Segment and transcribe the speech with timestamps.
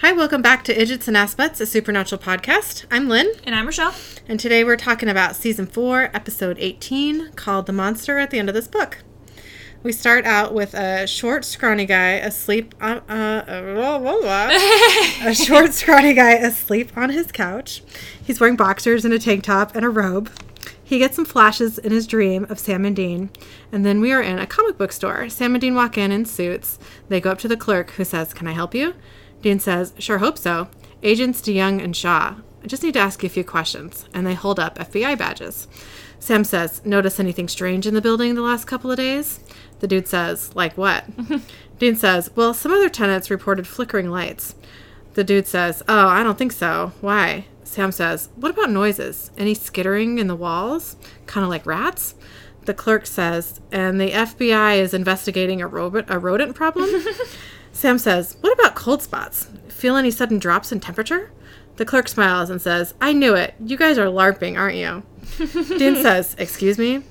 [0.00, 2.86] Hi, welcome back to Idgits and Aspets, a supernatural podcast.
[2.90, 3.94] I'm Lynn, And I'm Rochelle.
[4.26, 8.48] and today we're talking about season four, episode 18, called The Monster at the End
[8.48, 8.98] of This Book.
[9.82, 14.48] We start out with a short, scrawny guy asleep on uh, blah, blah, blah.
[15.28, 17.82] a short, scrawny guy asleep on his couch.
[18.22, 20.30] He's wearing boxers and a tank top and a robe.
[20.82, 23.30] He gets some flashes in his dream of Sam and Dean,
[23.70, 25.28] and then we are in a comic book store.
[25.28, 26.78] Sam and Dean walk in in suits.
[27.08, 28.94] They go up to the clerk, who says, "Can I help you?"
[29.42, 30.68] Dean says, "Sure, hope so."
[31.02, 32.34] Agents DeYoung and Shaw.
[32.62, 35.66] I just need to ask you a few questions, and they hold up FBI badges.
[36.18, 39.40] Sam says, "Notice anything strange in the building the last couple of days?"
[39.80, 41.04] The dude says, "Like what?"
[41.78, 44.54] Dean says, "Well, some other tenants reported flickering lights."
[45.14, 46.92] The dude says, Oh, I don't think so.
[47.00, 47.46] Why?
[47.64, 49.30] Sam says, What about noises?
[49.36, 50.96] Any skittering in the walls?
[51.26, 52.14] Kind of like rats?
[52.64, 56.88] The clerk says, And the FBI is investigating a, robot, a rodent problem?
[57.80, 59.48] Sam says, What about cold spots?
[59.68, 61.30] Feel any sudden drops in temperature?
[61.76, 63.54] The clerk smiles and says, I knew it.
[63.58, 65.02] You guys are LARPing, aren't you?
[65.78, 67.04] Dean says, Excuse me?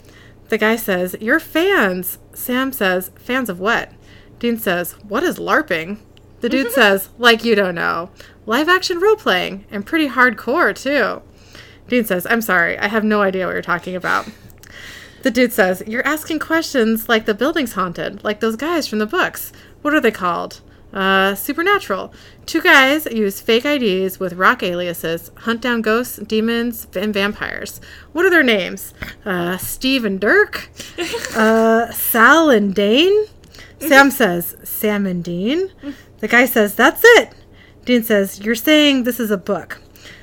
[0.50, 2.20] The guy says, You're fans.
[2.36, 3.92] Sam says, Fans of what?
[4.38, 5.98] Dean says, What is LARPing?
[6.42, 8.12] The dude says, Like you don't know.
[8.46, 11.24] Live action role playing, and pretty hardcore, too.
[11.88, 14.30] Dean says, I'm sorry, I have no idea what you're talking about.
[15.24, 19.08] The dude says, You're asking questions like the building's haunted, like those guys from the
[19.08, 19.52] books.
[19.82, 20.62] What are they called?
[20.92, 22.12] Uh, supernatural.
[22.48, 27.80] Two guys use fake IDs with rock aliases, hunt down ghosts, demons, and vampires.
[28.12, 28.94] What are their names?
[29.24, 30.70] Uh, Steve and Dirk?
[31.36, 33.26] Uh, Sal and Dane?
[33.80, 35.72] Sam says, Sam and Dean?
[36.20, 37.34] The guy says, That's it.
[37.86, 39.80] Dean says, You're saying this is a book.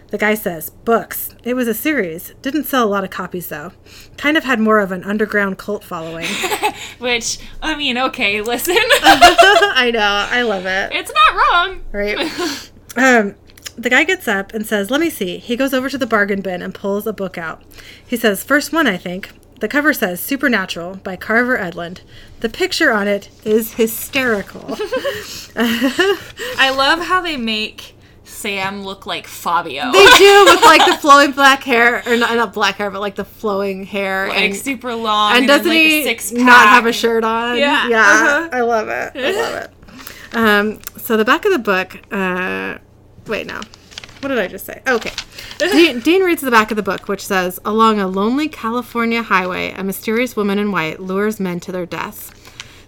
[0.08, 1.34] The guy says, Books.
[1.42, 2.32] It was a series.
[2.42, 3.72] Didn't sell a lot of copies, though.
[4.16, 6.26] Kind of had more of an underground cult following.
[6.98, 8.76] Which, I mean, okay, listen.
[8.78, 10.00] I know.
[10.00, 10.92] I love it.
[10.92, 11.82] it's not wrong.
[11.92, 12.70] Right?
[12.98, 13.34] Um,
[13.76, 15.36] the guy gets up and says, Let me see.
[15.36, 17.62] He goes over to the bargain bin and pulls a book out.
[18.06, 19.28] He says, First one, I think.
[19.60, 22.00] The cover says Supernatural by Carver Edlund.
[22.40, 24.78] The picture on it is hysterical.
[25.56, 27.94] I love how they make
[28.26, 29.92] Sam look like Fabio.
[29.92, 33.14] They do with like the flowing black hair, or not, not black hair, but like
[33.14, 35.30] the flowing hair, like and super long.
[35.32, 37.56] and And, doesn't like, he not have a shirt on?
[37.56, 38.48] Yeah, yeah, uh-huh.
[38.52, 39.12] I love it.
[39.14, 39.70] I love it.
[40.34, 41.98] Um, so the back of the book.
[42.12, 42.78] Uh,
[43.26, 43.60] wait, no.
[44.20, 44.82] What did I just say?
[44.88, 45.12] Okay.
[45.58, 49.72] Dean, Dean reads the back of the book, which says, "Along a lonely California highway,
[49.72, 52.32] a mysterious woman in white lures men to their deaths."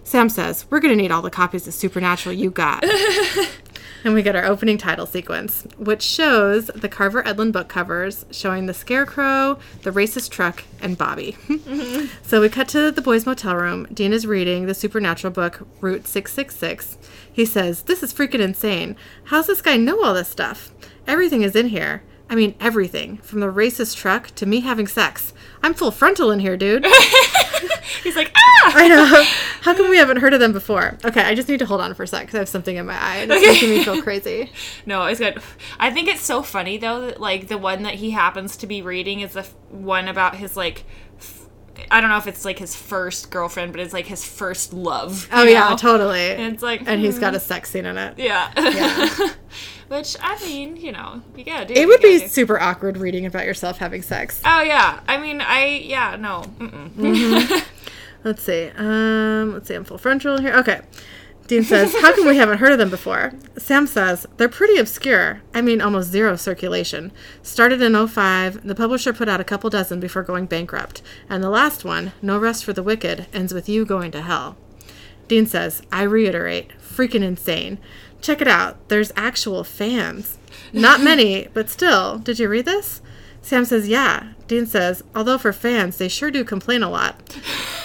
[0.03, 2.83] Sam says, "We're gonna need all the copies of Supernatural you got."
[4.03, 8.65] And we get our opening title sequence, which shows the Carver Edlund book covers showing
[8.65, 11.35] the scarecrow, the racist truck, and Bobby.
[12.21, 13.87] so we cut to the boys' motel room.
[13.93, 16.97] Dean is reading the supernatural book, Route 666.
[17.31, 18.95] He says, This is freaking insane.
[19.25, 20.71] How's this guy know all this stuff?
[21.05, 22.03] Everything is in here.
[22.29, 23.17] I mean, everything.
[23.17, 25.33] From the racist truck to me having sex.
[25.63, 26.85] I'm full frontal in here, dude.
[28.03, 28.71] He's like, ah!
[28.75, 29.23] I know.
[29.61, 30.97] How come we haven't heard of them before?
[31.03, 32.85] Okay, I just need to hold on for a sec because I have something in
[32.85, 33.51] my eye and it's Okay.
[33.53, 34.51] making me feel crazy.
[34.85, 35.39] No, it's good.
[35.79, 37.01] I think it's so funny though.
[37.01, 40.35] That, like the one that he happens to be reading is the f- one about
[40.35, 40.85] his like.
[41.19, 41.47] f-
[41.91, 45.27] I don't know if it's like his first girlfriend, but it's like his first love.
[45.31, 46.31] Oh you yeah, totally.
[46.31, 47.21] And it's like, and he's hmm.
[47.21, 48.17] got a sex scene in it.
[48.17, 48.51] Yeah.
[48.57, 49.29] Yeah.
[49.89, 51.73] Which I mean, you know, you gotta do.
[51.73, 52.27] It would be do.
[52.27, 54.41] super awkward reading about yourself having sex.
[54.45, 55.01] Oh yeah.
[55.07, 56.43] I mean, I yeah no.
[56.59, 57.65] Mm-mm.
[58.23, 58.69] Let's see.
[58.75, 59.75] Um, let's see.
[59.75, 60.53] I'm full frontal here.
[60.55, 60.81] Okay.
[61.47, 65.41] Dean says, "How come we haven't heard of them before?" Sam says, "They're pretty obscure.
[65.53, 67.11] I mean, almost zero circulation.
[67.41, 68.67] Started in 05.
[68.67, 72.37] The publisher put out a couple dozen before going bankrupt, and the last one, No
[72.37, 74.57] Rest for the Wicked, ends with you going to hell."
[75.29, 77.79] Dean says, "I reiterate, freaking insane.
[78.21, 78.89] Check it out.
[78.89, 80.37] There's actual fans.
[80.73, 82.17] Not many, but still.
[82.17, 83.01] Did you read this?"
[83.41, 87.15] Sam says, "Yeah." Dean says, "Although for fans, they sure do complain a lot."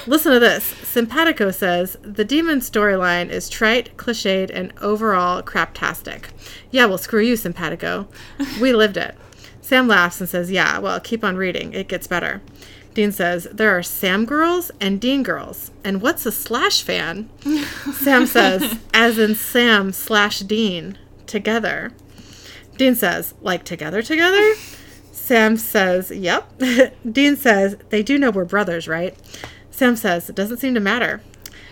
[0.07, 0.65] Listen to this.
[0.65, 6.27] Simpatico says the demon storyline is trite, cliched, and overall craptastic.
[6.71, 8.09] Yeah, well, screw you, Simpatico.
[8.61, 9.17] We lived it.
[9.65, 11.73] Sam laughs and says, Yeah, well, keep on reading.
[11.73, 12.43] It gets better.
[12.95, 15.73] Dean says, There are Sam girls and Dean girls.
[15.83, 17.29] And what's a slash fan?
[17.93, 20.97] Sam says, As in Sam slash Dean.
[21.27, 21.93] Together.
[22.77, 24.55] Dean says, Like together, together?
[25.11, 26.63] Sam says, Yep.
[27.13, 29.17] Dean says, They do know we're brothers, right?
[29.71, 31.21] Sam says, It doesn't seem to matter.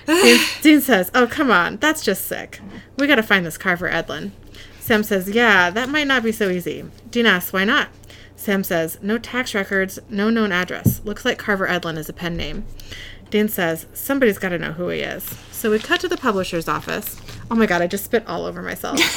[0.07, 1.77] Dean, Dean says, Oh, come on.
[1.77, 2.61] That's just sick.
[2.99, 4.33] We gotta find this Carver Edlund.
[4.81, 6.85] Sam says, Yeah, that might not be so easy.
[7.11, 7.89] Dean asks, Why not?
[8.37, 11.00] Sam says, No tax records, no known address.
[11.05, 12.64] Looks like Carver Edlund is a pen name.
[13.31, 15.25] Dan says, Somebody's gotta know who he is.
[15.50, 17.20] So we cut to the publisher's office.
[17.50, 18.99] Oh my god, I just spit all over myself.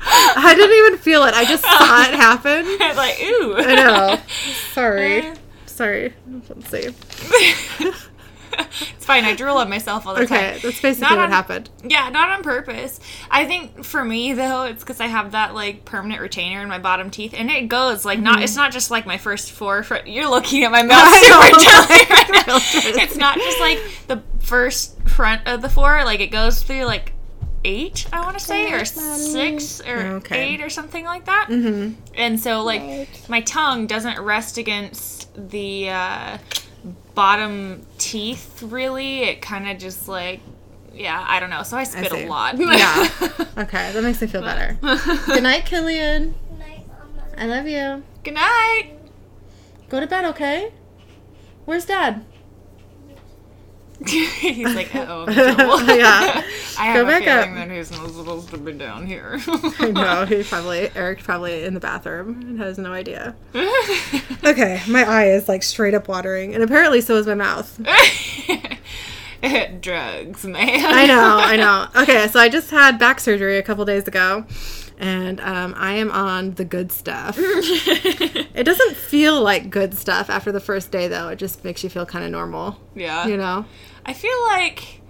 [0.00, 1.34] I didn't even feel it.
[1.34, 2.64] I just saw it happen.
[2.80, 3.54] I was like, ooh.
[3.56, 4.20] I know.
[4.72, 5.32] Sorry.
[5.66, 6.12] Sorry.
[6.48, 7.92] Let's see.
[8.96, 9.24] it's fine.
[9.24, 10.54] I drool on myself all the Okay, time.
[10.56, 11.70] Okay, that's basically Not what on- happened.
[11.84, 13.00] Yeah, not on purpose.
[13.30, 16.78] I think for me though, it's because I have that like permanent retainer in my
[16.78, 18.42] bottom teeth, and it goes like not.
[18.42, 19.82] It's not just like my first four.
[19.82, 21.24] Fr- you're looking at my mouth Mm-hmm.
[21.24, 21.64] Super know.
[21.64, 23.02] jelly right now.
[23.02, 26.04] It's not just like the first front of the four.
[26.04, 27.12] Like it goes through like
[27.64, 30.54] eight, I want to say, or six, or Okay.
[30.54, 31.48] eight, or something like that.
[31.50, 32.00] Mm-hmm.
[32.14, 36.38] And so like my tongue doesn't rest against the uh,
[37.14, 39.22] bottom teeth really.
[39.22, 40.40] It kind of just like
[40.94, 41.62] yeah, I don't know.
[41.62, 42.24] So I spit see.
[42.24, 42.58] a lot.
[42.58, 43.08] Yeah.
[43.58, 44.78] Okay, that makes me feel better.
[45.26, 46.32] Good night, Killian.
[46.48, 47.26] Good night, Mama.
[47.36, 48.04] I love you.
[48.22, 48.92] Good night.
[49.88, 50.72] Go to bed, okay?
[51.64, 52.24] Where's Dad?
[54.06, 55.82] He's like, oh, I'm in trouble.
[55.86, 56.44] Yeah.
[56.78, 57.68] I have Go a back feeling up.
[57.68, 59.40] that he's not supposed to be down here.
[59.46, 63.34] I know he probably Eric's probably in the bathroom and has no idea.
[64.44, 67.76] Okay, my eye is like straight up watering, and apparently so is my mouth.
[69.80, 70.68] Drugs, man.
[70.84, 71.86] I know, I know.
[72.02, 74.44] Okay, so I just had back surgery a couple days ago,
[74.98, 77.38] and um, I am on the good stuff.
[78.58, 81.28] It doesn't feel like good stuff after the first day, though.
[81.28, 83.24] It just makes you feel kind of normal, yeah.
[83.24, 83.64] you know?
[84.04, 85.00] I feel like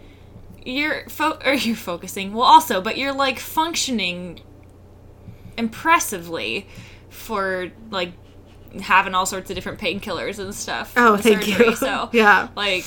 [0.66, 2.34] you're fo- or you're focusing.
[2.34, 4.42] Well, also, but you're like functioning
[5.56, 6.68] impressively
[7.08, 8.12] for like
[8.82, 10.92] having all sorts of different painkillers and stuff.
[10.94, 11.76] Oh, thank surgery, you.
[11.76, 12.84] So, yeah, like,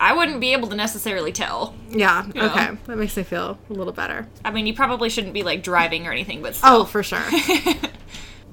[0.00, 1.74] I wouldn't be able to necessarily tell.
[1.90, 2.26] yeah.
[2.34, 2.46] Yeah.
[2.46, 4.26] Okay, that makes me feel a little better.
[4.44, 6.70] I mean, you probably shouldn't be like driving or anything, but oh, still.
[6.72, 7.22] Oh, for sure.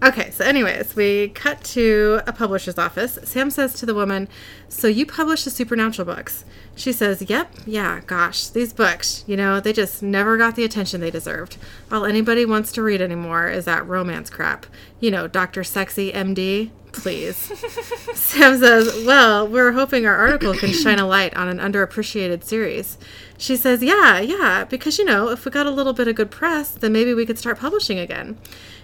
[0.04, 3.20] Okay, so anyways, we cut to a publisher's office.
[3.24, 4.28] Sam says to the woman,
[4.68, 6.44] So you publish the supernatural books?
[6.76, 11.02] She says, Yep, yeah, gosh, these books, you know, they just never got the attention
[11.02, 11.58] they deserved.
[11.92, 14.66] All anybody wants to read anymore is that romance crap.
[15.00, 15.64] You know, Dr.
[15.64, 17.36] Sexy MD, please.
[18.14, 22.98] Sam says, Well, we're hoping our article can shine a light on an underappreciated series.
[23.38, 26.32] She says, Yeah, yeah, because, you know, if we got a little bit of good
[26.32, 28.38] press, then maybe we could start publishing again.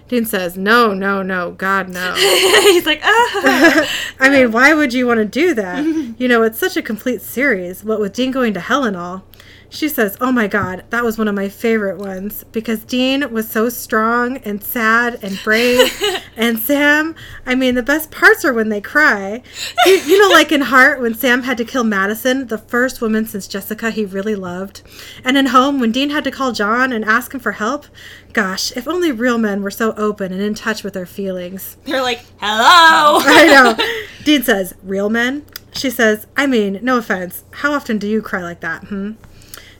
[0.08, 2.14] Dean says, No, no, no, God, no.
[2.62, 3.88] He's like, ah.
[4.20, 5.84] I mean, why would you want to do that?
[6.18, 9.24] You know, it's such a complete series, what with Dean going to hell and all.
[9.70, 13.48] She says, Oh my God, that was one of my favorite ones because Dean was
[13.48, 15.92] so strong and sad and brave.
[16.36, 19.42] and Sam, I mean, the best parts are when they cry.
[19.84, 23.26] You, you know, like in Heart, when Sam had to kill Madison, the first woman
[23.26, 24.82] since Jessica he really loved.
[25.24, 27.86] And in Home, when Dean had to call John and ask him for help.
[28.32, 31.76] Gosh, if only real men were so open and in touch with their feelings.
[31.84, 33.20] They're like, hello.
[33.24, 34.04] I know.
[34.24, 35.44] Dean says, Real men?
[35.72, 37.44] She says, I mean, no offense.
[37.52, 39.12] How often do you cry like that, hmm?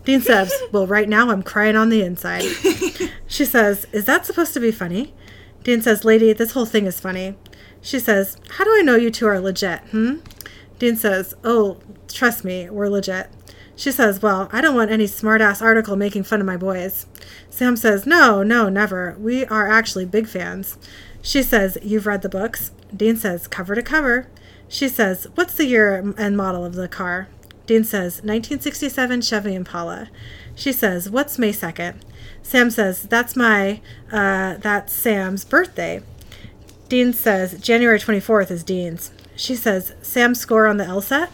[0.08, 2.44] Dean says, Well, right now I'm crying on the inside.
[3.30, 5.12] She says, Is that supposed to be funny?
[5.64, 7.36] Dean says, Lady, this whole thing is funny.
[7.82, 10.20] She says, How do I know you two are legit, hmm?
[10.78, 11.76] Dean says, Oh,
[12.08, 13.28] trust me, we're legit.
[13.76, 17.04] She says, Well, I don't want any smartass article making fun of my boys.
[17.50, 19.14] Sam says, No, no, never.
[19.18, 20.78] We are actually big fans.
[21.20, 22.70] She says, You've read the books?
[22.96, 24.26] Dean says, Cover to cover.
[24.68, 27.28] She says, What's the year and model of the car?
[27.68, 30.08] Dean says, 1967 Chevy Impala.
[30.54, 31.96] She says, What's May 2nd?
[32.42, 36.00] Sam says, That's my, uh, that's Sam's birthday.
[36.88, 39.12] Dean says, January 24th is Dean's.
[39.36, 41.28] She says, Sam's score on the LSAT?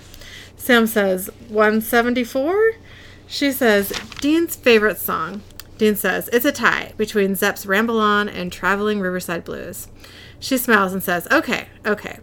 [0.57, 2.73] Sam says, 174?
[3.29, 5.41] She says, Dean's favorite song.
[5.79, 9.87] Dean says, It's a tie between Zep's Ramble On and Traveling Riverside Blues.
[10.41, 12.19] She smiles and says, Okay, okay.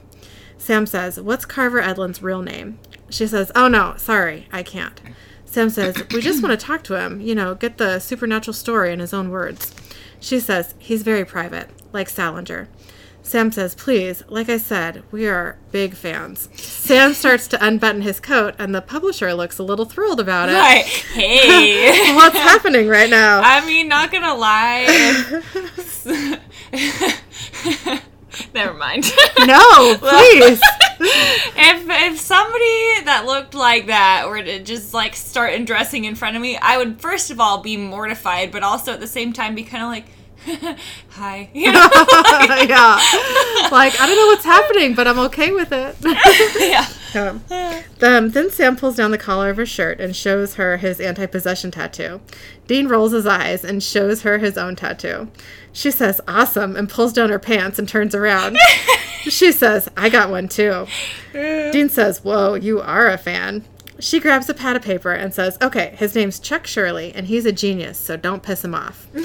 [0.58, 2.78] Sam says, What's Carver Edlund's real name?
[3.12, 5.00] She says, Oh no, sorry, I can't.
[5.46, 8.92] Sam says, We just want to talk to him, you know, get the supernatural story
[8.94, 9.76] in his own words.
[10.20, 12.70] She says, He's very private, like Salinger.
[13.22, 16.50] Sam says, Please, like I said, we are big fans.
[16.56, 20.54] Sam starts to unbutton his coat, and the publisher looks a little thrilled about it.
[20.54, 20.86] Right.
[20.86, 22.14] Hey.
[22.16, 23.42] What's happening right now?
[23.44, 24.88] I mean, not gonna lie.
[28.54, 29.12] Never mind.
[29.46, 30.62] no, please.
[31.00, 36.36] if if somebody that looked like that were to just like start undressing in front
[36.36, 39.56] of me, I would first of all be mortified, but also at the same time
[39.56, 40.06] be kind of like,
[41.12, 41.80] "Hi," you know?
[42.68, 43.00] yeah.
[43.72, 45.96] Like, I don't know what's happening, but I'm okay with it.
[46.60, 46.88] yeah.
[47.14, 47.44] Um,
[48.02, 51.26] um, then Sam pulls down the collar of her shirt and shows her his anti
[51.26, 52.22] possession tattoo.
[52.68, 55.30] Dean rolls his eyes and shows her his own tattoo.
[55.74, 58.58] She says, Awesome, and pulls down her pants and turns around.
[59.24, 60.88] she says, I got one too.
[61.34, 63.66] Dean says, Whoa, you are a fan.
[64.02, 67.46] She grabs a pad of paper and says, Okay, his name's Chuck Shirley, and he's
[67.46, 69.08] a genius, so don't piss him off.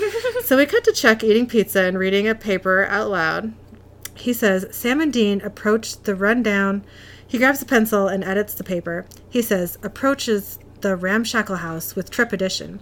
[0.45, 3.53] So we cut to Chuck eating pizza and reading a paper out loud.
[4.15, 6.85] He says Sam and Dean approach the rundown.
[7.27, 9.07] He grabs a pencil and edits the paper.
[9.29, 12.79] He says approaches the ramshackle house with trepidation.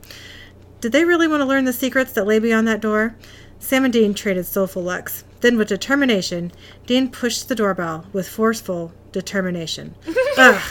[0.83, 3.17] Did they really want to learn the secrets that lay beyond that door?
[3.59, 5.25] Sam and Dean traded soulful looks.
[5.45, 6.53] Then, with determination,
[6.87, 9.95] Dean pushed the doorbell with forceful determination.
[10.39, 10.63] Ugh.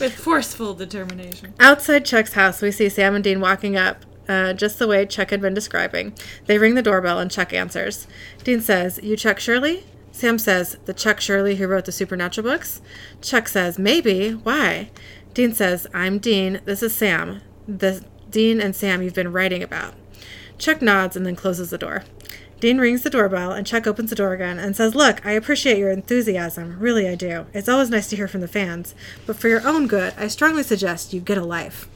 [0.00, 1.54] With forceful determination.
[1.60, 5.30] Outside Chuck's house, we see Sam and Dean walking up, uh, just the way Chuck
[5.30, 6.12] had been describing.
[6.46, 8.08] They ring the doorbell and Chuck answers.
[8.42, 9.84] Dean says, You Chuck Shirley?
[10.10, 12.80] Sam says, The Chuck Shirley who wrote the supernatural books?
[13.22, 14.32] Chuck says, Maybe.
[14.32, 14.90] Why?
[15.34, 16.60] Dean says, I'm Dean.
[16.64, 17.42] This is Sam.
[17.68, 19.94] The Dean and Sam you've been writing about.
[20.58, 22.02] Chuck nods and then closes the door.
[22.58, 25.76] Dean rings the doorbell, and Chuck opens the door again and says, Look, I appreciate
[25.76, 26.78] your enthusiasm.
[26.78, 27.46] Really, I do.
[27.52, 28.94] It's always nice to hear from the fans.
[29.26, 31.86] But for your own good, I strongly suggest you get a life.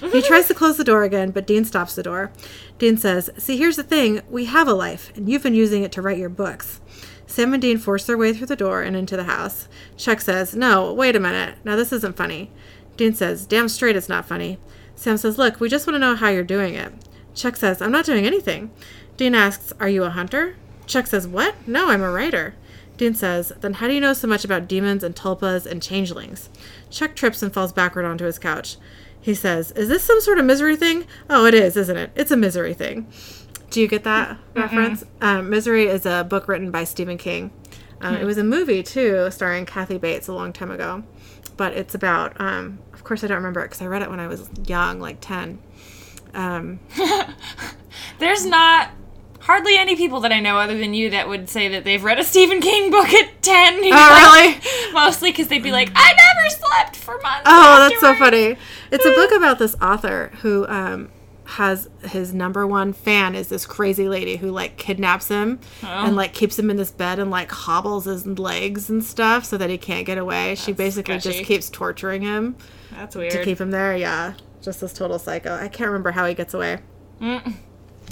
[0.00, 2.32] he tries to close the door again, but Dean stops the door.
[2.78, 4.22] Dean says, See, here's the thing.
[4.30, 6.80] We have a life, and you've been using it to write your books.
[7.26, 9.68] Sam and Dean force their way through the door and into the house.
[9.98, 11.56] Chuck says, No, wait a minute.
[11.62, 12.50] Now, this isn't funny.
[12.96, 14.58] Dean says, Damn straight it's not funny.
[14.94, 16.94] Sam says, Look, we just want to know how you're doing it.
[17.34, 18.70] Chuck says, I'm not doing anything.
[19.16, 20.56] Dean asks, Are you a hunter?
[20.86, 21.54] Chuck says, What?
[21.66, 22.54] No, I'm a writer.
[22.96, 26.48] Dean says, Then how do you know so much about demons and tulpas and changelings?
[26.90, 28.76] Chuck trips and falls backward onto his couch.
[29.20, 31.04] He says, Is this some sort of misery thing?
[31.28, 32.10] Oh, it is, isn't it?
[32.14, 33.06] It's a misery thing.
[33.70, 35.04] Do you get that reference?
[35.20, 37.50] Um, misery is a book written by Stephen King.
[38.00, 41.02] Um, It was a movie, too, starring Kathy Bates a long time ago.
[41.56, 44.20] But it's about, um, of course, I don't remember it because I read it when
[44.20, 45.58] I was young, like 10.
[46.34, 46.78] Um,
[48.18, 48.90] There's not
[49.46, 52.18] hardly any people that I know other than you that would say that they've read
[52.18, 53.84] a Stephen King book at 10.
[53.84, 53.96] you know?
[53.98, 54.92] oh, really?
[54.92, 57.42] Mostly because they'd be like, I never slept for months.
[57.46, 58.56] Oh, that's so funny.
[58.90, 61.10] It's a book about this author who um,
[61.44, 65.86] has his number one fan is this crazy lady who like kidnaps him Oh.
[65.86, 69.56] and like keeps him in this bed and like hobbles his legs and stuff so
[69.56, 70.56] that he can't get away.
[70.56, 71.38] she basically sketchy.
[71.38, 72.56] just keeps torturing him
[72.90, 73.30] That's weird.
[73.30, 73.96] to keep him there.
[73.96, 75.54] Yeah, just this total psycho.
[75.54, 76.78] I can't remember how he gets away.
[77.20, 77.54] Mm.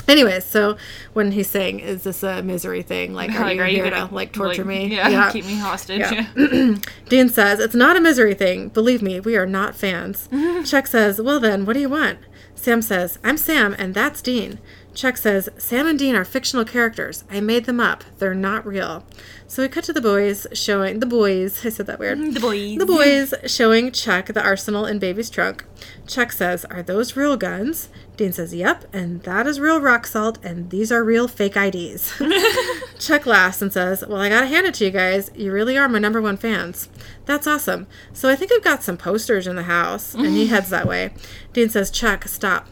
[0.07, 0.77] Anyways, so
[1.15, 3.15] when he's saying, "Is this a misery thing?
[3.15, 5.57] Like, are Like, you are you here gonna to like torture me?" Yeah, keep me
[5.57, 6.01] hostage.
[6.01, 6.27] Yeah.
[6.37, 6.77] Yeah.
[7.09, 8.69] Dean says, It's not a misery thing.
[8.69, 10.29] Believe me, we are not fans.
[10.65, 12.19] Chuck says, Well then, what do you want?
[12.55, 14.59] Sam says, I'm Sam, and that's Dean.
[14.95, 17.25] Chuck says, Sam and Dean are fictional characters.
[17.29, 18.05] I made them up.
[18.19, 19.05] They're not real.
[19.47, 21.67] So we cut to the boys showing the boys.
[21.67, 22.19] I said that weird.
[22.33, 22.79] The boys.
[22.79, 25.65] The boys showing Chuck the arsenal in Baby's trunk.
[26.07, 27.89] Chuck says, Are those real guns?
[28.17, 32.13] Dean says, Yep, and that is real rock salt, and these are real fake IDs.
[32.99, 35.31] Chuck laughs and says, Well, I gotta hand it to you guys.
[35.35, 36.89] You really are my number one fans.
[37.25, 37.87] That's awesome.
[38.13, 40.15] So I think I've got some posters in the house.
[40.15, 41.13] And he heads that way.
[41.53, 42.69] Dean says, Chuck, stop.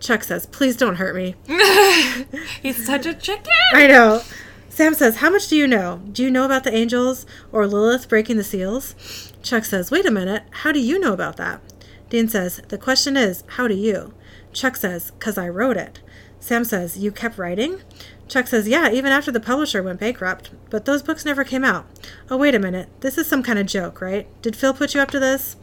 [0.00, 1.34] Chuck says, Please don't hurt me.
[2.62, 3.52] He's such a chicken.
[3.72, 4.22] I know.
[4.70, 6.00] Sam says, How much do you know?
[6.10, 9.32] Do you know about the angels or Lilith breaking the seals?
[9.42, 10.44] Chuck says, Wait a minute.
[10.50, 11.60] How do you know about that?
[12.08, 14.14] Dean says, The question is, How do you?
[14.56, 16.00] Chuck says, Because I wrote it.
[16.40, 17.82] Sam says, You kept writing?
[18.26, 20.50] Chuck says, Yeah, even after the publisher went bankrupt.
[20.70, 21.86] But those books never came out.
[22.30, 22.88] Oh, wait a minute.
[23.00, 24.26] This is some kind of joke, right?
[24.40, 25.56] Did Phil put you up to this?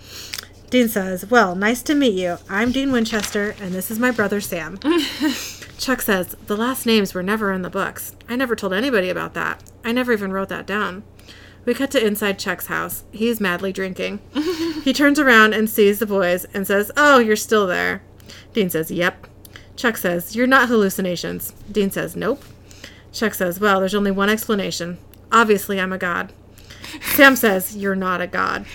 [0.70, 2.38] Dean says, Well, nice to meet you.
[2.48, 4.78] I'm Dean Winchester, and this is my brother Sam.
[5.80, 8.16] Chuck says, The last names were never in the books.
[8.30, 9.64] I never told anybody about that.
[9.84, 11.04] I never even wrote that down.
[11.66, 13.06] We cut to inside Chuck's house.
[13.12, 14.20] He's madly drinking.
[14.84, 18.04] he turns around and sees the boys and says, Oh, you're still there.
[18.54, 19.28] Dean says, Yep.
[19.76, 21.52] Chuck says, You're not hallucinations.
[21.72, 22.44] Dean says, Nope.
[23.12, 24.98] Chuck says, Well, there's only one explanation.
[25.32, 26.32] Obviously, I'm a god.
[27.02, 28.66] Sam says, You're not a god.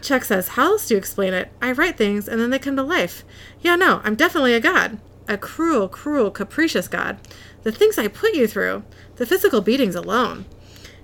[0.00, 1.50] Chuck says, How else do you explain it?
[1.60, 3.24] I write things and then they come to life.
[3.60, 4.98] Yeah, no, I'm definitely a god.
[5.28, 7.18] A cruel, cruel, capricious god.
[7.64, 8.84] The things I put you through,
[9.16, 10.44] the physical beatings alone.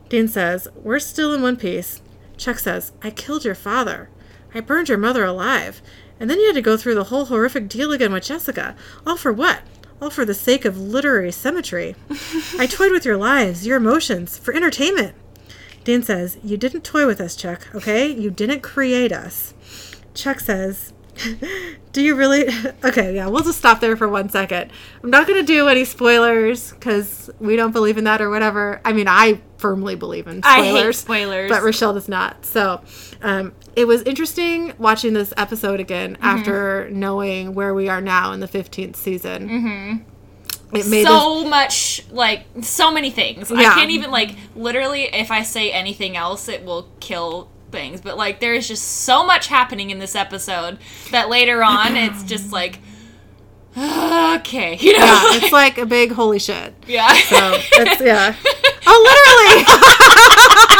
[0.08, 2.00] Dean says, We're still in one piece.
[2.36, 4.08] Chuck says, I killed your father.
[4.54, 5.82] I burned your mother alive.
[6.22, 8.76] And then you had to go through the whole horrific deal again with Jessica.
[9.04, 9.62] All for what?
[10.00, 11.96] All for the sake of literary symmetry.
[12.60, 15.16] I toyed with your lives, your emotions, for entertainment.
[15.82, 18.06] Dean says, You didn't toy with us, Chuck, okay?
[18.06, 19.52] You didn't create us.
[20.14, 20.92] Chuck says,
[21.92, 22.46] Do you really?
[22.84, 24.70] Okay, yeah, we'll just stop there for one second.
[25.02, 28.80] I'm not going to do any spoilers because we don't believe in that or whatever.
[28.84, 30.98] I mean, I firmly believe in I hate spoilers.
[30.98, 31.50] spoilers.
[31.50, 32.44] But Rochelle does not.
[32.44, 32.80] So
[33.22, 36.24] um, it was interesting watching this episode again Mm-hmm.
[36.24, 39.48] after knowing where we are now in the 15th season.
[39.48, 40.76] Mm-hmm.
[40.76, 43.50] It made us so much like so many things.
[43.50, 43.58] Yeah.
[43.58, 48.00] I can't even like literally if I say anything else it will kill things.
[48.00, 50.78] But like there is just so much happening in this episode
[51.10, 52.78] that later on it's just like
[53.76, 56.74] okay, you know, Yeah, it's like a big holy shit.
[56.86, 57.12] yeah.
[57.14, 58.34] So it's yeah.
[58.84, 60.72] Oh, literally.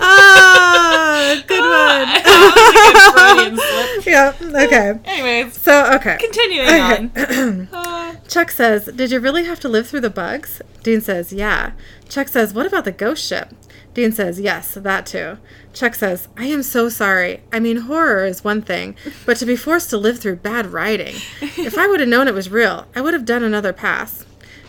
[0.00, 1.60] Ah, good
[2.06, 3.94] That good Freudian one.
[3.94, 4.06] slip.
[4.06, 4.64] yeah.
[4.64, 4.98] Okay.
[5.04, 6.16] Anyways, So okay.
[6.20, 7.42] continuing Okay.
[7.42, 7.68] on.
[7.78, 10.60] Uh, Chuck says, Did you really have to live through the bugs?
[10.82, 11.72] Dean says, Yeah.
[12.08, 13.54] Chuck says, What about the ghost ship?
[13.94, 15.38] Dean says, Yes, that too.
[15.72, 17.42] Chuck says, I am so sorry.
[17.52, 21.14] I mean, horror is one thing, but to be forced to live through bad writing.
[21.40, 24.24] If I would have known it was real, I would have done another pass.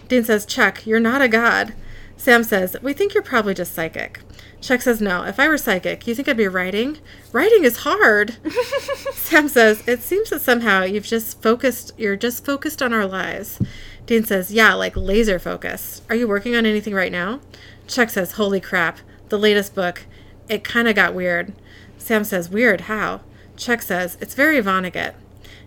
[0.08, 1.74] Dean says, Chuck, you're not a god.
[2.18, 4.20] Sam says, We think you're probably just psychic.
[4.62, 6.98] Chuck says, No, if I were psychic, you think I'd be writing?
[7.32, 8.38] Writing is hard.
[9.14, 13.62] Sam says, It seems that somehow you've just focused, you're just focused on our lives.
[14.06, 16.02] Dean says, Yeah, like laser focus.
[16.10, 17.40] Are you working on anything right now?
[17.88, 19.00] Chuck says, Holy crap,
[19.30, 20.06] the latest book.
[20.50, 21.54] It kind of got weird.
[21.98, 23.22] Sam says, Weird, how?
[23.56, 25.14] Chuck says, It's very Vonnegut.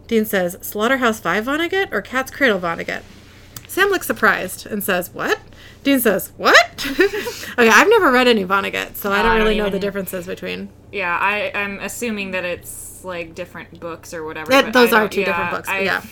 [0.06, 3.02] Dean says, Slaughterhouse 5 Vonnegut or Cat's Cradle Vonnegut?
[3.72, 5.40] Sam looks surprised and says, What?
[5.82, 6.86] Dean says, What?
[6.90, 10.26] okay, I've never read any Vonnegut, so I don't I don't really know the differences
[10.26, 10.68] between.
[10.92, 14.50] yeah, I, I'm assuming that it's like different books or whatever.
[14.50, 16.04] But those I are two yeah, different books, I- yeah.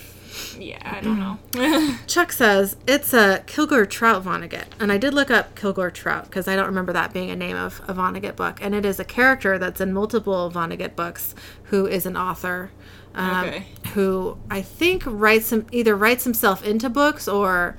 [0.58, 1.96] Yeah, I don't know.
[2.06, 6.48] Chuck says it's a Kilgore Trout Vonnegut, and I did look up Kilgore Trout because
[6.48, 9.04] I don't remember that being a name of a Vonnegut book, and it is a
[9.04, 12.70] character that's in multiple Vonnegut books who is an author,
[13.14, 13.66] um, Okay.
[13.94, 17.76] who I think writes him either writes himself into books or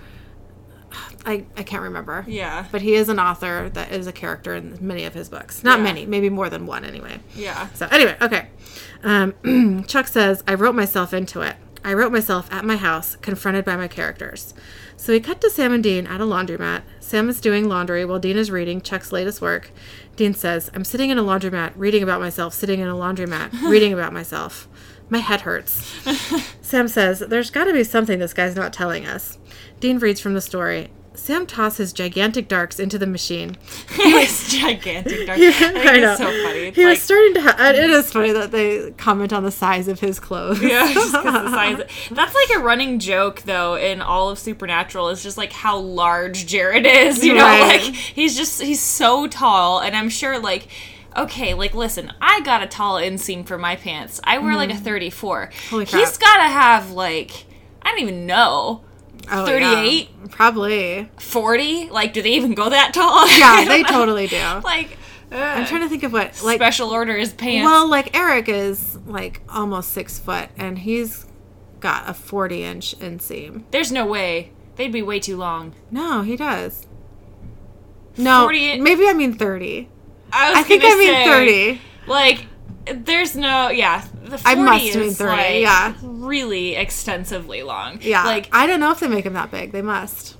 [1.26, 2.26] I I can't remember.
[2.28, 5.64] yeah, But he is an author that is a character in many of his books.
[5.64, 5.84] Not Yeah.
[5.84, 7.20] many, maybe more than one anyway.
[7.36, 7.68] yeah.
[7.76, 8.48] So anyway, okay.
[9.04, 11.56] Um, Chuck says, I wrote myself into it.
[11.84, 14.54] I wrote myself at my house, confronted by my characters.
[14.98, 16.82] So we cut to Sam and Dean at a laundromat.
[17.00, 19.72] Sam is doing laundry while Dean is reading Chuck's latest work.
[20.16, 23.94] Dean says, I'm sitting in a laundromat, reading about myself, sitting in a laundromat, reading
[23.94, 24.68] about myself.
[25.12, 25.86] My head hurts.
[26.62, 29.38] Sam says, There's got to be something this guy's not telling us.
[29.80, 30.90] Dean reads from the story.
[31.14, 33.58] Sam tosses gigantic darks into the machine.
[33.92, 35.28] it's gigantic.
[35.28, 35.38] Dark.
[35.38, 36.12] Yeah, I I know.
[36.14, 36.60] it's so funny.
[36.68, 37.42] It's he like, was starting to.
[37.42, 40.62] Ha- it is funny that they comment on the size of his clothes.
[40.64, 41.22] yeah, just the
[41.52, 41.82] size.
[42.10, 45.10] That's like a running joke though in all of Supernatural.
[45.10, 47.22] Is just like how large Jared is.
[47.26, 47.82] You know, Right.
[47.84, 50.68] like he's just he's so tall, and I'm sure like.
[51.16, 54.22] Okay, like listen, I got a tall inseam for my pants.
[54.24, 55.48] I wear like a 34.
[55.48, 55.70] Mm-hmm.
[55.70, 56.00] Holy crap.
[56.00, 57.46] He's got to have like
[57.82, 58.84] I don't even know.
[59.32, 60.10] Oh, 38?
[60.10, 60.28] yeah.
[60.30, 61.10] probably.
[61.20, 61.90] 40?
[61.90, 63.28] Like do they even go that tall?
[63.38, 64.38] Yeah, they totally do.
[64.64, 64.98] like
[65.32, 66.58] I'm trying to think of what like.
[66.58, 67.66] special order is pants.
[67.66, 71.26] Well, like Eric is like almost six foot, and he's
[71.80, 73.64] got a 40 inch inseam.
[73.72, 74.52] There's no way.
[74.76, 75.74] They'd be way too long.
[75.90, 76.88] No, he does.
[78.18, 79.90] No, 40 maybe I mean 30.
[80.32, 81.26] I was I think I mean say,
[81.76, 81.82] 30.
[82.08, 82.48] Like,
[83.06, 84.04] there's no, yeah.
[84.24, 85.94] The 40 I must is mean 30, like yeah.
[86.02, 88.00] really extensively long.
[88.02, 89.72] Yeah, Like, I don't know if they make them that big.
[89.72, 90.38] They must.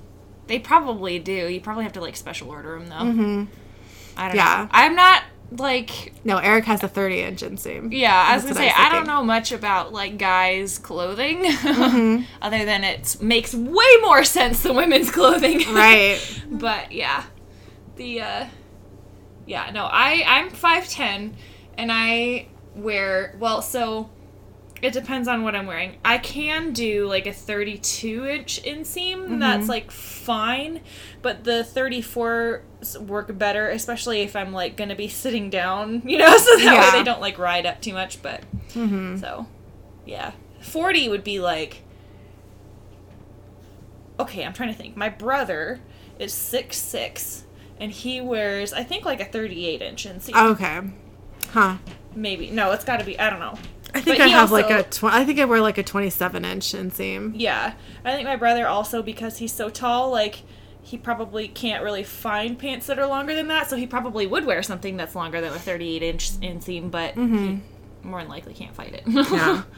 [0.48, 1.32] they probably do.
[1.48, 2.96] You probably have to, like, special order them, though.
[3.12, 3.44] hmm
[4.16, 4.62] I don't Yeah.
[4.64, 4.68] know.
[4.72, 5.22] I'm not,
[5.56, 7.88] like, No, Eric has a 30 inch inseam.
[7.92, 11.44] yeah, I was That's gonna say, I I, don't know much about, like, guys' clothing.
[11.44, 12.22] Mm-hmm.
[12.42, 15.58] Other than it makes way more sense than women's clothing.
[15.72, 16.18] Right.
[16.50, 17.24] but yeah
[17.96, 18.46] the uh
[19.46, 21.36] yeah no i i'm 510
[21.78, 24.08] and i wear well so
[24.80, 25.96] it depends on what i'm wearing.
[26.04, 30.80] I can do like a 32 inch inseam that's like fine
[31.22, 36.18] but the 34 s- work better especially if i'm like gonna be sitting down you
[36.18, 36.80] know so that Yeah.
[36.92, 39.46] way they don't like ride up too much but hmm so
[40.04, 40.32] yeah.
[40.62, 41.82] 40 would be like
[44.18, 44.96] okay i'm trying to think.
[44.96, 45.80] My brother
[46.18, 47.44] is six six
[47.82, 50.80] and he wears i think like a 38 inch inseam Okay.
[51.52, 51.76] Huh.
[52.14, 53.58] maybe no it's got to be i don't know
[53.94, 55.82] I think But I have like a also- tw- I think I wear like a
[55.82, 57.32] 27 inch inseam.
[57.36, 60.36] yeah i think my brother also because he's so tall like
[60.84, 64.44] he probably can't really find pants that are longer than that so he probably would
[64.46, 67.60] wear something that's longer than a 38 inch inseam but he
[68.02, 69.34] more than likely can't fight it Mm-hmm.
[69.34, 69.62] Yeah.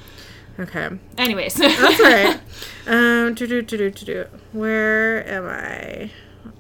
[0.61, 0.89] Okay.
[1.19, 2.41] anyways That's all right.
[2.87, 4.25] Um, do do do do do.
[4.53, 6.11] Where am I?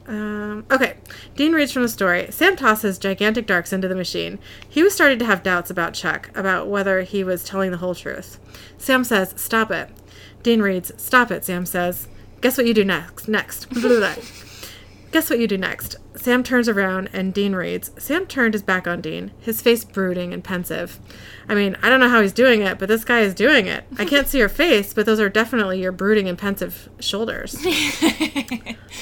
[0.06, 0.96] Um, okay.
[1.36, 2.28] Dean reads from the story.
[2.30, 4.38] Sam tosses gigantic darks into the machine.
[4.68, 7.94] He was starting to have doubts about Chuck, about whether he was telling the whole
[7.94, 8.38] truth.
[8.78, 9.90] Sam says, "Stop it."
[10.42, 12.08] Dean reads, "Stop it." Sam says,
[12.40, 13.66] "Guess what you do next?" Next.
[15.14, 15.94] Guess what you do next?
[16.16, 17.92] Sam turns around and Dean reads.
[17.98, 20.98] Sam turned his back on Dean, his face brooding and pensive.
[21.48, 23.84] I mean, I don't know how he's doing it, but this guy is doing it.
[23.96, 27.56] I can't see your face, but those are definitely your brooding and pensive shoulders.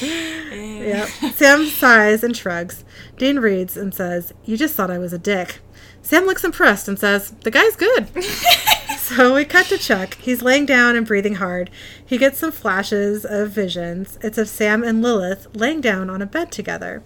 [0.02, 1.08] Yep.
[1.34, 2.84] Sam sighs and shrugs.
[3.16, 5.60] Dean reads and says, You just thought I was a dick.
[6.02, 8.08] Sam looks impressed and says, The guy's good.
[9.02, 10.14] So we cut to Chuck.
[10.14, 11.70] He's laying down and breathing hard.
[12.06, 14.16] He gets some flashes of visions.
[14.22, 17.02] It's of Sam and Lilith laying down on a bed together.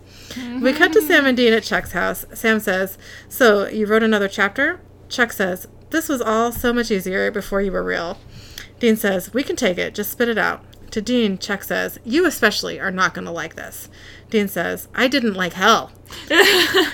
[0.61, 2.27] We cut to Sam and Dean at Chuck's house.
[2.35, 2.99] Sam says,
[3.31, 4.79] So you wrote another chapter?
[5.09, 8.19] Chuck says, This was all so much easier before you were real.
[8.79, 9.95] Dean says, We can take it.
[9.95, 10.63] Just spit it out.
[10.91, 13.89] To Dean, Chuck says, You especially are not going to like this.
[14.29, 15.93] Dean says, I didn't like hell.
[16.31, 16.93] I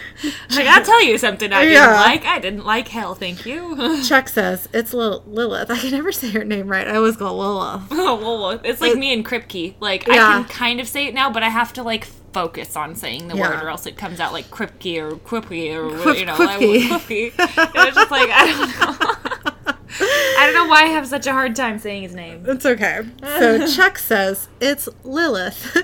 [0.50, 2.24] gotta tell you something I didn't like.
[2.24, 4.02] I didn't like hell, thank you.
[4.04, 5.70] Chuck says, It's Lil- Lilith.
[5.70, 6.86] I can never say her name right.
[6.86, 7.82] I always go Lilith.
[7.90, 9.74] oh, well, it's like It- me and Kripke.
[9.80, 10.14] Like, Yeah.
[10.28, 13.28] I can kind of say it now, but I have to, like, focus on saying
[13.28, 13.50] the Yeah.
[13.50, 16.90] word or else it comes out like Kripke or Quipke or, Quip- you know, Quipke.
[16.90, 17.38] like.
[17.74, 19.68] And it's just like, I don't know.
[20.00, 22.44] I don't know why I have such a hard time saying his name.
[22.48, 23.02] It's okay.
[23.22, 25.76] So Chuck says, It's Lilith.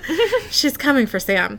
[0.50, 1.58] She's coming for Sam.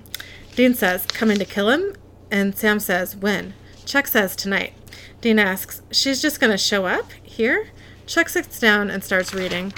[0.60, 1.96] Dean says, Coming to kill him?
[2.30, 3.54] And Sam says, When?
[3.86, 4.74] Chuck says, Tonight.
[5.22, 7.14] Dean asks, She's just going to show up?
[7.24, 7.70] Here?
[8.06, 9.72] Chuck sits down and starts reading.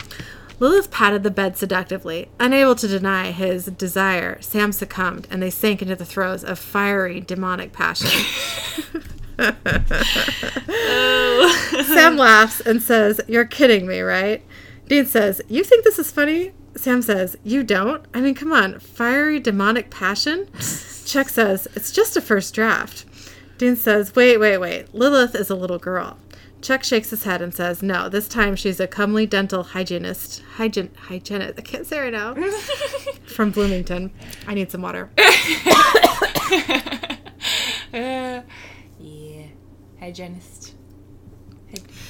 [0.57, 2.29] Lilith patted the bed seductively.
[2.39, 7.21] Unable to deny his desire, Sam succumbed, and they sank into the throes of fiery,
[7.21, 8.09] demonic passion.
[11.85, 14.43] Sam laughs and says, You're kidding me, right?
[14.87, 16.53] Dean says, You think this is funny?
[16.81, 18.03] Sam says, You don't?
[18.11, 18.79] I mean, come on.
[18.79, 20.47] Fiery demonic passion?
[21.05, 23.05] Chuck says, It's just a first draft.
[23.59, 24.91] Dean says, Wait, wait, wait.
[24.95, 26.17] Lilith is a little girl.
[26.59, 30.41] Chuck shakes his head and says, No, this time she's a comely dental hygienist.
[30.55, 31.59] Hygiene, hygienist.
[31.59, 32.33] I can't say right now.
[33.27, 34.11] From Bloomington.
[34.47, 35.11] I need some water.
[37.93, 38.41] Uh,
[38.99, 39.43] yeah,
[39.99, 40.75] hygienist.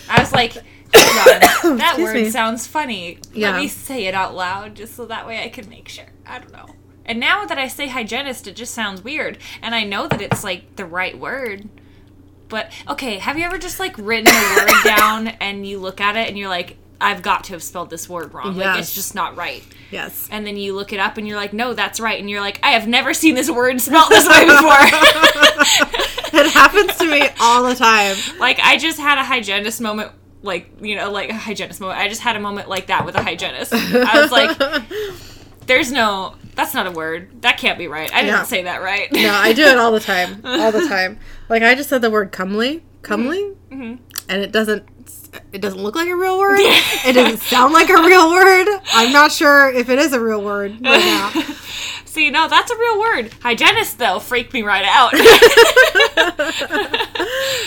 [0.07, 0.55] I was like,
[0.93, 1.51] that
[1.97, 2.29] Excuse word me.
[2.29, 3.19] sounds funny.
[3.33, 3.51] Yeah.
[3.51, 6.05] Let me say it out loud, just so that way I can make sure.
[6.25, 6.67] I don't know.
[7.05, 10.43] And now that I say hygienist, it just sounds weird, and I know that it's
[10.43, 11.67] like the right word.
[12.47, 16.17] But okay, have you ever just like written a word down and you look at
[16.17, 18.55] it and you're like, I've got to have spelled this word wrong.
[18.55, 19.63] Like it's just not right.
[19.89, 20.27] Yes.
[20.29, 22.19] And then you look it up and you're like, no, that's right.
[22.19, 25.97] And you're like, I have never seen this word spelled this way before.
[26.33, 28.15] It happens to me all the time.
[28.39, 30.11] like I just had a hygienist moment
[30.43, 31.99] like you know like a hygienist moment.
[31.99, 33.73] I just had a moment like that with a hygienist.
[33.73, 34.57] I was like
[35.67, 37.41] there's no that's not a word.
[37.43, 38.11] That can't be right.
[38.13, 38.43] I didn't Yeah.
[38.43, 39.11] say that right.
[39.11, 40.41] No, I do it all the time.
[40.45, 41.19] All the time.
[41.49, 43.95] Like I just said the word comely, comely, Mm-hmm.
[44.29, 44.83] and it doesn't
[45.53, 46.59] it doesn't look like a real word.
[46.59, 48.67] it doesn't sound like a real word.
[48.93, 51.31] I'm not sure if it is a real word right now.
[52.11, 53.31] See, no, that's a real word.
[53.41, 55.13] Hygienist though freaked me right out.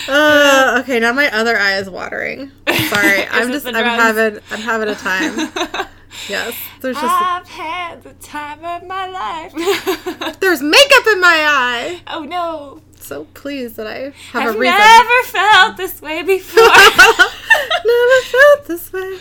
[0.07, 2.51] Uh, okay, now my other eye is watering.
[2.89, 5.49] Sorry, I'm just I'm having I'm having a time.
[6.29, 10.39] Yes, there's just I've had the time of my life.
[10.39, 12.01] there's makeup in my eye.
[12.07, 12.81] oh no.
[12.97, 14.77] So pleased that I have I've a reason.
[14.77, 16.63] never felt this way before.
[16.63, 19.17] Never felt this way.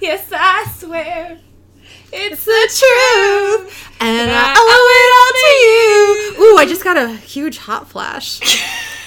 [0.00, 1.38] yes, I swear.
[2.16, 5.32] It's the truth, and I owe it all
[6.38, 6.52] to you.
[6.54, 8.40] Ooh, I just got a huge hot flash.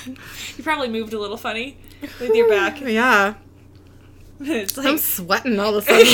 [0.57, 1.77] You probably moved a little funny
[2.19, 2.81] with your back.
[2.81, 3.35] Yeah,
[4.39, 6.07] It's I'm sweating all of a sudden.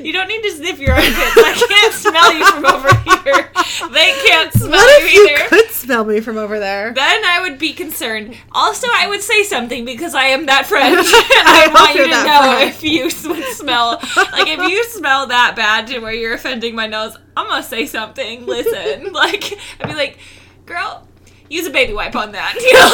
[0.00, 1.16] You don't need to sniff your armpits.
[1.16, 3.50] I can't smell you from over here.
[3.92, 5.48] They can't smell what you if you either.
[5.48, 6.92] could smell me from over there?
[6.92, 8.36] Then I would be concerned.
[8.52, 11.06] Also, I would say something because I am that French, and
[11.46, 12.76] I, want you to know French.
[12.76, 16.86] if you would smell like if you smell that bad to where you're offending my
[16.86, 17.16] nose.
[17.36, 18.46] I'm gonna say something.
[18.46, 20.18] Listen, like I'd be like,
[20.66, 21.06] girl.
[21.50, 22.54] Use a baby wipe on that.
[22.54, 22.88] You know,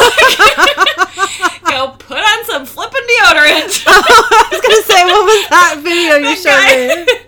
[1.47, 3.85] like, go put on some flippin' deodorant.
[3.87, 7.21] I was gonna say, what was that video you showed me?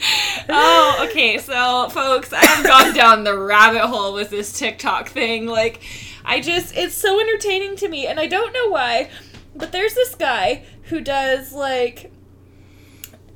[0.49, 1.39] oh, okay.
[1.39, 5.47] So, folks, I have gone down the rabbit hole with this TikTok thing.
[5.47, 5.81] Like,
[6.25, 9.09] I just, it's so entertaining to me, and I don't know why,
[9.55, 12.11] but there's this guy who does, like,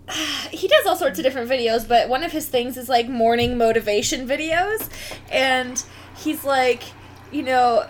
[0.51, 3.57] he does all sorts of different videos, but one of his things is like morning
[3.57, 4.88] motivation videos,
[5.31, 5.85] and
[6.16, 6.83] he's like,
[7.32, 7.86] you know,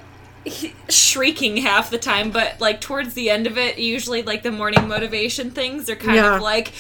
[0.89, 4.87] shrieking half the time, but like towards the end of it, usually like the morning
[4.89, 6.37] motivation things are kind Yeah.
[6.37, 6.73] of like,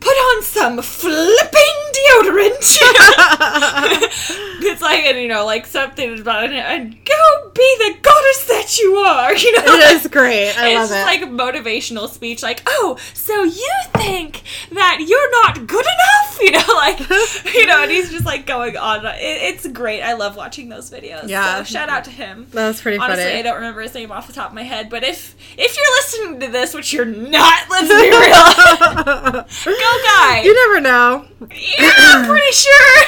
[0.00, 2.78] put on some flipping deodorant.
[4.62, 7.14] it's like, and, you know, like something about it, and go
[7.58, 9.34] be the goddess that you are.
[9.38, 10.52] You know, It is great.
[10.52, 11.04] I it's love it.
[11.04, 14.42] like a motivational speech, like, oh, so you think
[14.72, 16.24] that you're not good enough?
[16.40, 17.00] You know, like,
[17.54, 19.04] you know, and he's just like going on.
[19.04, 20.02] It, it's great.
[20.02, 21.28] I love watching those videos.
[21.28, 21.58] Yeah.
[21.58, 22.46] So shout out to him.
[22.52, 23.38] that was pretty Honestly, funny.
[23.40, 25.96] I don't remember his name off the top of my head, but if if you're
[25.96, 29.74] listening to this, which you're not, let's be real.
[29.74, 30.42] Go guy.
[30.44, 31.26] you never know.
[31.50, 33.04] yeah, I'm pretty sure.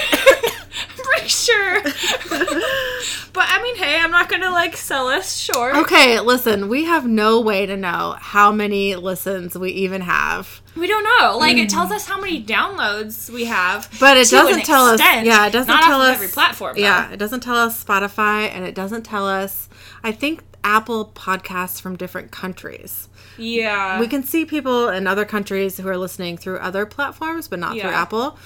[1.17, 1.83] I'm sure.
[1.83, 5.75] but I mean, hey, I'm not gonna like sell us short.
[5.77, 10.61] Okay, listen, we have no way to know how many listens we even have.
[10.77, 11.37] We don't know.
[11.39, 14.01] Like it tells us how many downloads we have, Mm.
[14.01, 15.27] But it doesn't tell extent, us.
[15.27, 16.77] Yeah, it doesn't tell us every platform.
[16.77, 16.83] though.
[16.83, 19.69] Yeah, it doesn't tell us Spotify, and it doesn't tell us.
[20.03, 23.09] I think Apple podcasts from different countries.
[23.39, 23.99] yeah.
[23.99, 27.73] We can see people in other countries who are listening through other platforms, but not
[27.73, 28.03] through Yeah.
[28.03, 28.39] Apple.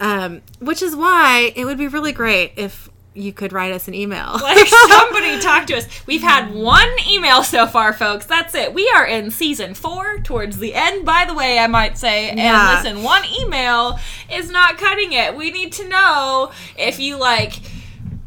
[0.00, 3.94] Um, which is why it would be really great if you could write us an
[3.94, 4.32] email.
[4.42, 5.86] like somebody talk to us.
[6.06, 8.26] We've had one email so far, folks.
[8.26, 8.74] That's it.
[8.74, 12.34] We are in season four, towards the end, by the way, I might say.
[12.34, 12.76] Yeah.
[12.76, 13.98] And listen, one email
[14.32, 15.36] is not cutting it.
[15.36, 17.60] We need to know if you like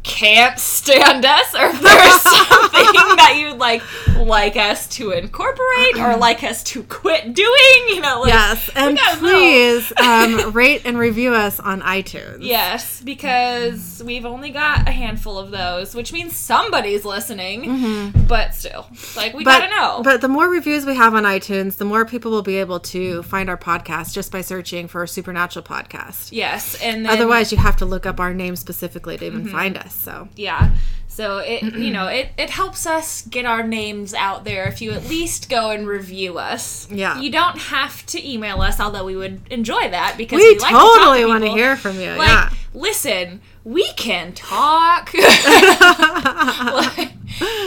[0.08, 3.82] can't stand us or if there's something that you'd like
[4.16, 7.48] like us to incorporate or like us to quit doing.
[7.88, 12.38] You know, like yes, and please um, rate and review us on iTunes.
[12.40, 18.12] Yes, because we've only got a handful of those, which means somebody's listening.
[18.26, 19.44] But still, like we Mm-hmm.
[19.44, 20.02] But, gotta know.
[20.02, 23.22] but the more reviews we have on iTunes, the more people will be able to
[23.22, 26.30] find our podcast just by searching for a supernatural podcast.
[26.32, 29.38] yes, and then, Otherwise, you have to look up our name specifically to Mm-hmm.
[29.40, 29.97] even find us.
[29.98, 30.76] So yeah.
[31.08, 34.92] So it you know it it helps us get our names out there if you
[34.92, 36.88] at least go and review us.
[36.90, 37.20] Yeah.
[37.20, 40.70] You don't have to email us, although we would enjoy that because we we, like
[40.70, 42.10] to talk totally to want to hear from you.
[42.10, 42.50] Like, yeah.
[42.72, 45.12] listen, we can talk.
[46.88, 47.17] Like,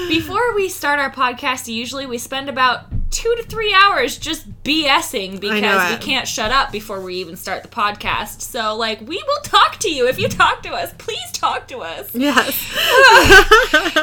[0.07, 5.39] before we start our podcast, usually we spend about two to three hours just BSing
[5.39, 8.41] because we can't shut up before we even start the podcast.
[8.41, 10.93] So, like, we will talk to you if you talk to us.
[10.97, 12.13] Please talk to us.
[12.13, 12.49] Yes.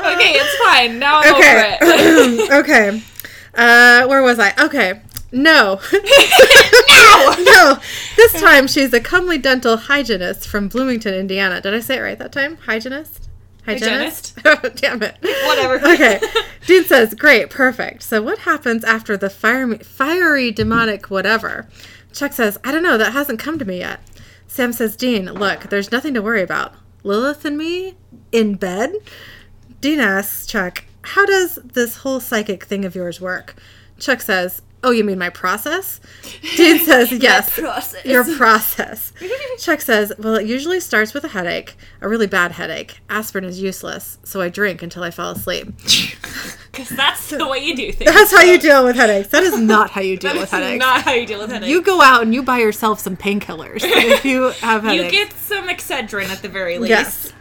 [0.09, 0.99] Okay, it's fine.
[0.99, 2.59] Now I'm over it.
[2.59, 2.59] okay.
[2.99, 3.03] okay.
[3.55, 4.53] Uh, where was I?
[4.59, 5.01] Okay.
[5.31, 5.81] No.
[5.93, 7.35] now!
[7.45, 7.79] no.
[8.17, 11.61] This time she's a comely dental hygienist from Bloomington, Indiana.
[11.61, 12.57] Did I say it right that time?
[12.57, 13.28] Hygienist?
[13.69, 14.39] Hygienist?
[14.77, 15.17] Damn it.
[15.47, 15.79] Whatever.
[15.89, 16.21] Okay.
[16.67, 18.03] Dean says, Great, perfect.
[18.03, 21.69] So what happens after the fiery, fiery demonic whatever?
[22.13, 24.01] Chuck says, I don't know, that hasn't come to me yet.
[24.47, 26.75] Sam says, Dean, look, there's nothing to worry about.
[27.03, 27.97] Lilith and me?
[28.33, 28.93] In bed?
[29.81, 33.55] Dean asks Chuck, How does this whole psychic thing of yours work?
[33.99, 36.01] Chuck says, Oh, you mean my process?
[36.57, 37.51] Dean says, Yes.
[37.59, 38.05] process.
[38.05, 39.13] Your process.
[39.59, 43.01] Chuck says, Well, it usually starts with a headache, a really bad headache.
[43.11, 45.69] Aspirin is useless, so I drink until I fall asleep.
[46.71, 48.13] Because that's the way you do things.
[48.13, 49.29] That's how you deal with headaches.
[49.31, 50.79] That is not how you deal with is headaches.
[50.79, 51.69] not how you deal with headaches.
[51.69, 55.13] you go out and you buy yourself some painkillers if you have headaches.
[55.13, 56.91] You get some Excedrin at the very least.
[56.91, 57.33] Yes.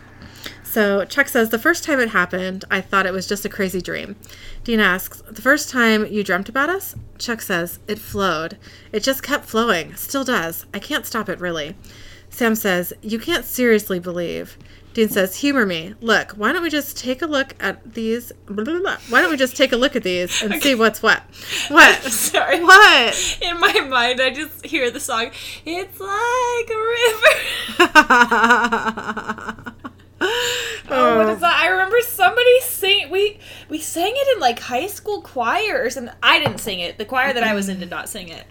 [0.70, 3.82] So Chuck says, The first time it happened, I thought it was just a crazy
[3.82, 4.18] dream.
[4.66, 6.94] Dean asks, The first time you dreamt about us?
[7.18, 8.58] Chuck says, It flowed.
[8.92, 9.96] It just kept flowing.
[9.96, 10.66] Still does.
[10.74, 11.76] I can't stop it, really.
[12.30, 14.58] Sam says, You can't seriously believe.
[14.94, 15.96] Dean says, Humor me.
[16.02, 18.34] Look, why don't we just take a look at these?
[18.48, 18.98] blah, blah, blah.
[19.10, 21.24] Why don't we just take a look at these and see what's what?
[21.70, 22.04] What?
[22.12, 22.62] Sorry.
[22.62, 23.38] What?
[23.42, 25.32] In my mind, I just hear the song.
[25.66, 26.78] It's like a
[29.56, 29.74] river.
[30.90, 31.54] Oh, what is that?
[31.54, 33.10] I remember somebody sing.
[33.10, 36.98] We we sang it in like high school choirs, and I didn't sing it.
[36.98, 38.46] The choir that I was in did not sing it.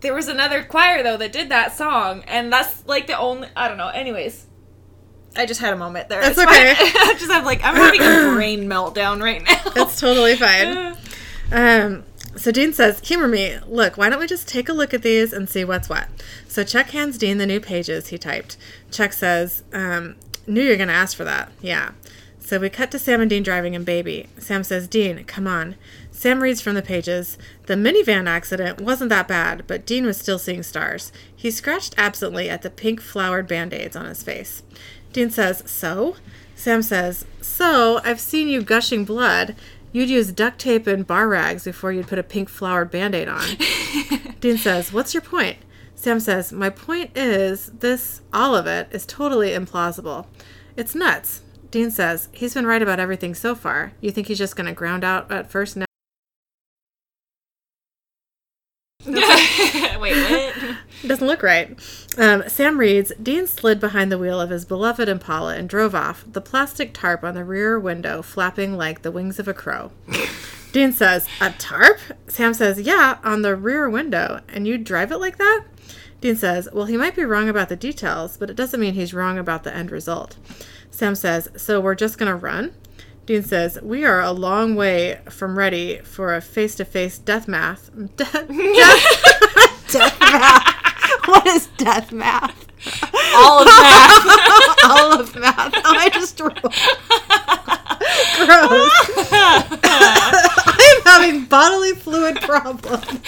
[0.00, 3.48] There was another choir though that did that song, and that's like the only.
[3.54, 3.88] I don't know.
[3.88, 4.46] Anyways,
[5.36, 6.22] I just had a moment there.
[6.22, 6.70] That's It's okay.
[6.78, 9.70] I just have like I'm having a brain meltdown right now.
[9.74, 10.96] That's totally fine.
[11.52, 12.02] Um,
[12.36, 13.58] so Dean says, Humor me.
[13.66, 16.08] Look, why don't we just take a look at these and see what's what?
[16.48, 18.56] So Chuck hands Dean the new pages he typed.
[18.90, 21.50] Chuck says, um, Knew you're going to ask for that.
[21.60, 21.92] Yeah.
[22.38, 24.28] So we cut to Sam and Dean driving in Baby.
[24.38, 25.74] Sam says, Dean, come on.
[26.12, 27.36] Sam reads from the pages.
[27.66, 31.10] The minivan accident wasn't that bad, but Dean was still seeing stars.
[31.34, 34.62] He scratched absently at the pink flowered band aids on his face.
[35.12, 36.16] Dean says, So?
[36.54, 39.56] Sam says, So, I've seen you gushing blood.
[39.92, 43.28] You'd use duct tape and bar rags before you'd put a pink flowered band aid
[43.28, 43.46] on.
[44.40, 45.58] Dean says, What's your point?
[45.94, 50.26] Sam says, My point is, this, all of it, is totally implausible.
[50.76, 51.40] It's nuts.
[51.70, 53.92] Dean says, He's been right about everything so far.
[54.00, 55.85] You think he's just going to ground out at first now?
[60.00, 60.76] Wait, what?
[61.02, 61.78] It doesn't look right.
[62.18, 66.24] Um, Sam reads Dean slid behind the wheel of his beloved Impala and drove off,
[66.30, 69.92] the plastic tarp on the rear window flapping like the wings of a crow.
[70.72, 71.98] Dean says, A tarp?
[72.26, 74.40] Sam says, Yeah, on the rear window.
[74.48, 75.64] And you drive it like that?
[76.20, 79.14] Dean says, Well, he might be wrong about the details, but it doesn't mean he's
[79.14, 80.36] wrong about the end result.
[80.90, 82.74] Sam says, So we're just going to run?
[83.26, 87.48] Dean says, We are a long way from ready for a face to face death
[87.48, 87.90] math.
[88.16, 91.26] Death, death, death math.
[91.26, 92.66] What is death math?
[93.34, 95.32] All of that.
[95.36, 96.52] not how I just rolled.
[98.46, 100.62] Gross.
[101.16, 103.20] I'm having bodily fluid problems.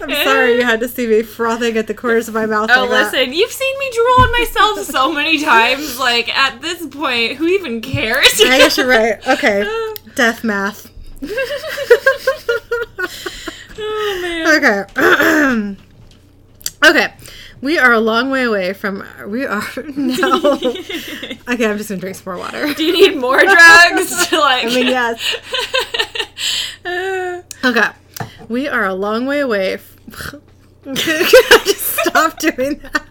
[0.00, 2.70] I'm sorry you had to see me frothing at the corners of my mouth.
[2.72, 3.12] Oh, like that.
[3.12, 5.98] listen, you've seen me drool on myself so many times.
[5.98, 8.40] Like, at this point, who even cares?
[8.40, 9.26] I guess you're right.
[9.26, 9.64] Okay.
[10.14, 10.90] Death math.
[13.78, 14.46] oh, man.
[14.56, 15.76] Okay.
[16.90, 17.14] okay.
[17.62, 19.04] We are a long way away from.
[19.26, 19.62] We are
[19.96, 20.36] now.
[20.54, 22.74] okay, I'm just gonna drink some more water.
[22.74, 24.64] Do you need more drugs to, like...
[24.64, 25.36] I mean, yes.
[27.64, 27.88] Okay.
[28.48, 29.74] We are a long way away.
[29.74, 29.96] F-
[30.82, 33.04] Can I just stop doing that?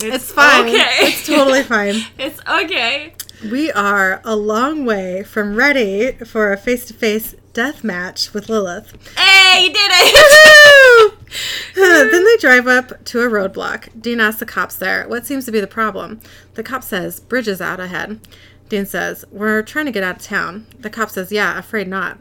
[0.00, 0.68] It's fine.
[0.68, 0.86] Okay.
[1.00, 1.96] It's totally fine.
[2.18, 3.14] It's okay.
[3.50, 8.48] We are a long way from ready for a face to face death match with
[8.48, 8.94] Lilith.
[9.18, 10.50] Hey, you did it!
[11.74, 14.00] then they drive up to a roadblock.
[14.00, 16.20] Dean asks the cops there what seems to be the problem.
[16.54, 18.20] The cop says, Bridges out ahead.
[18.68, 20.66] Dean says, We're trying to get out of town.
[20.78, 22.18] The cop says, Yeah, afraid not.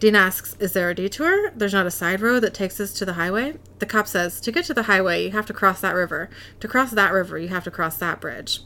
[0.00, 1.50] Dean asks, Is there a detour?
[1.50, 3.54] There's not a side road that takes us to the highway?
[3.78, 6.30] The cop says, To get to the highway, you have to cross that river.
[6.60, 8.60] To cross that river, you have to cross that bridge.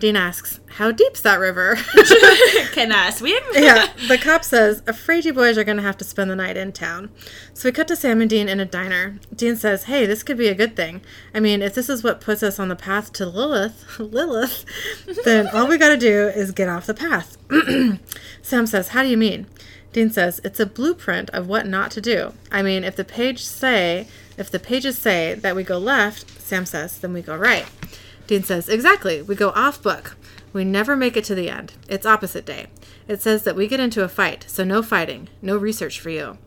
[0.00, 1.76] Dean asks, How deep's that river?
[2.72, 3.42] Can I swim?
[3.52, 6.56] yeah, the cop says, Afraid you boys are going to have to spend the night
[6.56, 7.10] in town.
[7.52, 9.18] So we cut to Sam and Dean in a diner.
[9.34, 11.00] Dean says, Hey, this could be a good thing.
[11.32, 14.64] I mean, if this is what puts us on the path to Lilith, Lilith,
[15.24, 17.36] then all we got to do is get off the path.
[18.42, 19.46] Sam says, How do you mean?
[19.92, 22.32] Dean says, It's a blueprint of what not to do.
[22.50, 26.66] I mean, if the page say, if the pages say that we go left, Sam
[26.66, 27.66] says, then we go right.
[28.26, 29.22] Dean says, Exactly.
[29.22, 30.16] We go off book.
[30.52, 31.72] We never make it to the end.
[31.88, 32.66] It's opposite day.
[33.08, 36.38] It says that we get into a fight, so no fighting, no research for you.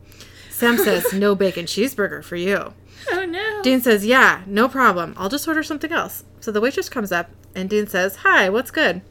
[0.49, 2.73] Sam says, No bacon cheeseburger for you.
[3.11, 3.61] Oh, no.
[3.63, 5.13] Dean says, Yeah, no problem.
[5.17, 6.23] I'll just order something else.
[6.39, 9.01] So the waitress comes up, and Dean says, Hi, what's good?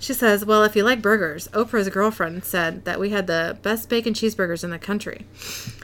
[0.00, 3.88] She says, Well, if you like burgers, Oprah's girlfriend said that we had the best
[3.88, 5.26] bacon cheeseburgers in the country.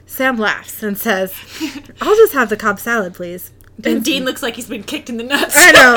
[0.04, 1.32] Sam laughs and says,
[2.00, 3.52] I'll just have the Cobb salad, please.
[3.84, 5.54] And Dean looks like he's been kicked in the nuts.
[5.56, 5.94] I know.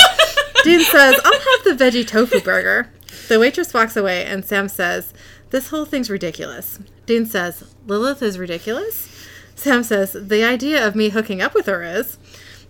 [0.64, 2.90] Dean says, I'll have the veggie tofu burger.
[3.30, 5.14] The waitress walks away, and Sam says,
[5.50, 6.80] This whole thing's ridiculous.
[7.06, 9.10] Dean says, Lilith is ridiculous?
[9.56, 12.18] Sam says, The idea of me hooking up with her is.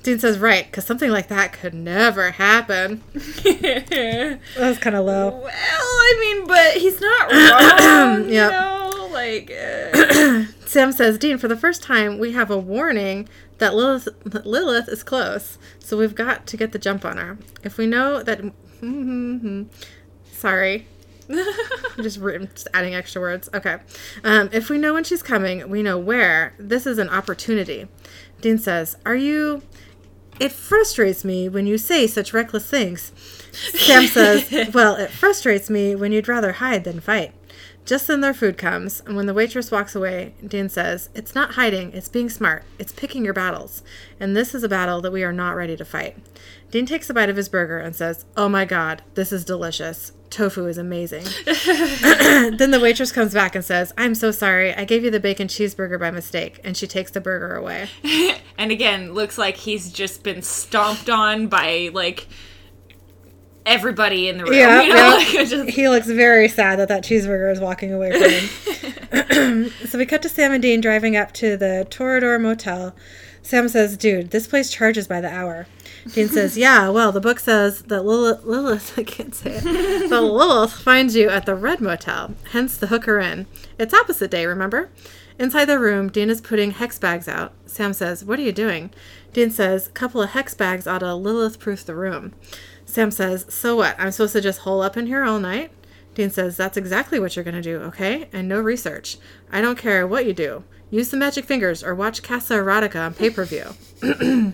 [0.03, 3.03] Dean says, Right, because something like that could never happen.
[3.43, 5.29] That was kind of low.
[5.29, 8.25] Well, I mean, but he's not wrong.
[8.25, 8.51] you Yep.
[8.51, 13.73] know, like uh, Sam says, Dean, for the first time, we have a warning that
[13.73, 14.07] Lilith,
[14.45, 17.37] Lilith is close, so we've got to get the jump on her.
[17.63, 18.41] If we know that.
[20.31, 20.87] Sorry.
[21.29, 23.49] I'm just, just adding extra words.
[23.53, 23.77] Okay.
[24.23, 26.53] Um, if we know when she's coming, we know where.
[26.57, 27.87] This is an opportunity.
[28.41, 29.61] Dean says, Are you.
[30.39, 33.11] It frustrates me when you say such reckless things.
[33.53, 37.33] Sam says, Well, it frustrates me when you'd rather hide than fight.
[37.85, 41.55] Just then their food comes, and when the waitress walks away, Dean says, It's not
[41.55, 43.83] hiding, it's being smart, it's picking your battles.
[44.19, 46.17] And this is a battle that we are not ready to fight.
[46.71, 50.13] Dean takes a bite of his burger and says, Oh my god, this is delicious.
[50.29, 51.25] Tofu is amazing.
[52.57, 55.47] then the waitress comes back and says, I'm so sorry, I gave you the bacon
[55.47, 56.59] cheeseburger by mistake.
[56.63, 57.89] And she takes the burger away.
[58.57, 62.27] and again, looks like he's just been stomped on by like
[63.65, 64.53] everybody in the room.
[64.53, 65.15] Yeah, you know, yeah.
[65.39, 69.69] like, just- He looks very sad that that cheeseburger is walking away from him.
[69.87, 72.95] so we cut to Sam and Dean driving up to the Torador Motel.
[73.41, 75.67] Sam says, Dude, this place charges by the hour.
[76.13, 80.21] Dean says, Yeah, well, the book says that Lilith, Lilith I can't say it, that
[80.21, 83.45] Lilith finds you at the Red Motel, hence the hooker in.
[83.77, 84.89] It's opposite day, remember?
[85.39, 87.53] Inside the room, Dean is putting hex bags out.
[87.65, 88.91] Sam says, What are you doing?
[89.33, 92.33] Dean says, Couple of hex bags ought to Lilith proof the room.
[92.93, 93.95] Sam says, So what?
[93.97, 95.71] I'm supposed to just hole up in here all night?
[96.13, 98.29] Dean says, That's exactly what you're going to do, okay?
[98.31, 99.17] And no research.
[99.51, 100.63] I don't care what you do.
[100.91, 103.73] Use the magic fingers or watch Casa Erotica on pay per view.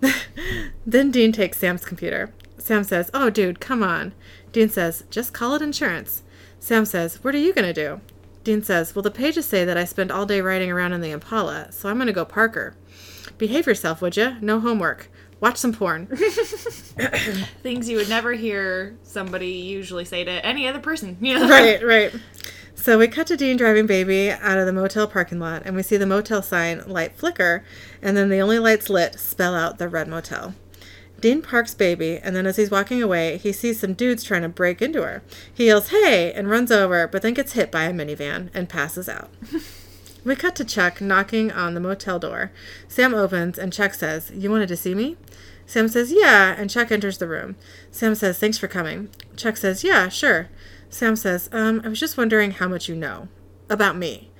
[0.86, 2.32] then Dean takes Sam's computer.
[2.58, 4.14] Sam says, Oh, dude, come on.
[4.52, 6.22] Dean says, Just call it insurance.
[6.60, 8.00] Sam says, What are you going to do?
[8.44, 11.10] Dean says, Well, the pages say that I spend all day riding around in the
[11.10, 12.76] Impala, so I'm going to go Parker.
[13.36, 14.36] Behave yourself, would you?
[14.40, 15.10] No homework.
[15.40, 16.06] Watch some porn.
[17.62, 21.16] things you would never hear somebody usually say to any other person.
[21.20, 22.12] You know, right, right.
[22.74, 25.82] So we cut to Dean driving baby out of the motel parking lot, and we
[25.82, 27.64] see the motel sign light flicker,
[28.00, 30.54] and then the only lights lit spell out the red motel.
[31.20, 34.48] Dean parks baby, and then as he's walking away, he sees some dudes trying to
[34.48, 35.22] break into her.
[35.52, 36.32] He yells, Hey!
[36.32, 39.30] and runs over, but then gets hit by a minivan and passes out.
[40.28, 42.52] We cut to Chuck knocking on the motel door.
[42.86, 45.16] Sam opens and Chuck says, You wanted to see me?
[45.64, 47.56] Sam says, Yeah, and Chuck enters the room.
[47.90, 49.08] Sam says, Thanks for coming.
[49.38, 50.50] Chuck says, Yeah, sure.
[50.90, 53.28] Sam says, Um, I was just wondering how much you know.
[53.70, 54.30] About me.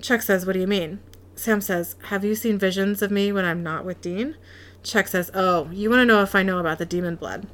[0.00, 1.00] Chuck says, What do you mean?
[1.34, 4.36] Sam says, Have you seen visions of me when I'm not with Dean?
[4.84, 7.48] Chuck says, Oh, you want to know if I know about the demon blood?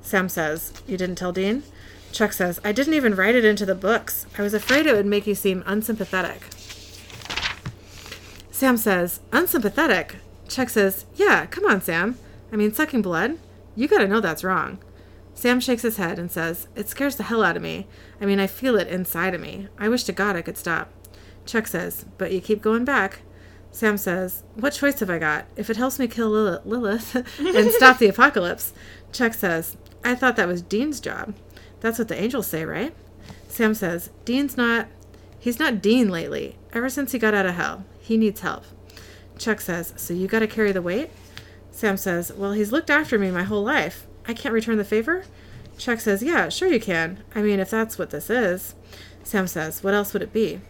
[0.00, 1.62] Sam says, You didn't tell Dean?
[2.10, 4.26] Chuck says, I didn't even write it into the books.
[4.36, 6.42] I was afraid it would make you seem unsympathetic.
[8.60, 10.16] Sam says, Unsympathetic?
[10.46, 12.18] Chuck says, Yeah, come on, Sam.
[12.52, 13.38] I mean, sucking blood?
[13.74, 14.76] You gotta know that's wrong.
[15.32, 17.86] Sam shakes his head and says, It scares the hell out of me.
[18.20, 19.68] I mean, I feel it inside of me.
[19.78, 20.92] I wish to God I could stop.
[21.46, 23.22] Chuck says, But you keep going back.
[23.72, 25.46] Sam says, What choice have I got?
[25.56, 28.74] If it helps me kill Lilith, Lilith and stop the apocalypse.
[29.10, 31.34] Chuck says, I thought that was Dean's job.
[31.80, 32.92] That's what the angels say, right?
[33.48, 34.86] Sam says, Dean's not.
[35.38, 36.58] He's not Dean lately.
[36.74, 38.64] Ever since he got out of hell, he needs help.
[39.38, 41.10] Chuck says, So you gotta carry the weight?
[41.70, 44.06] Sam says, Well, he's looked after me my whole life.
[44.26, 45.24] I can't return the favor?
[45.78, 47.22] Chuck says, Yeah, sure you can.
[47.34, 48.74] I mean, if that's what this is.
[49.22, 50.60] Sam says, What else would it be?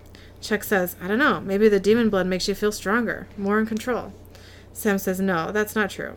[0.40, 1.40] Chuck says, I don't know.
[1.40, 4.12] Maybe the demon blood makes you feel stronger, more in control.
[4.72, 6.14] Sam says, No, that's not true.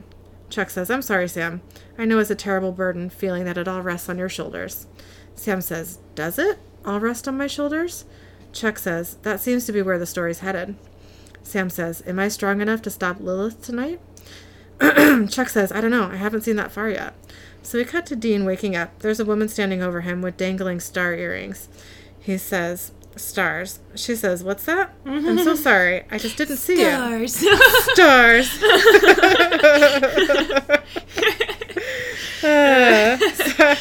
[0.49, 1.61] Chuck says, I'm sorry, Sam.
[1.97, 4.85] I know it's a terrible burden, feeling that it all rests on your shoulders.
[5.35, 6.59] Sam says, Does it?
[6.85, 8.05] All rest on my shoulders?
[8.51, 10.75] Chuck says, That seems to be where the story's headed.
[11.43, 13.99] Sam says, Am I strong enough to stop Lilith tonight?
[15.29, 16.05] Chuck says, I don't know.
[16.05, 17.13] I haven't seen that far yet.
[17.61, 18.99] So we cut to Dean waking up.
[18.99, 21.69] There's a woman standing over him with dangling star earrings.
[22.19, 23.79] He says, Stars.
[23.95, 24.93] She says, What's that?
[25.05, 26.03] I'm so sorry.
[26.09, 27.27] I just didn't see you.
[27.27, 27.89] Stars.
[27.93, 28.59] Stars.
[32.45, 33.75] Uh, know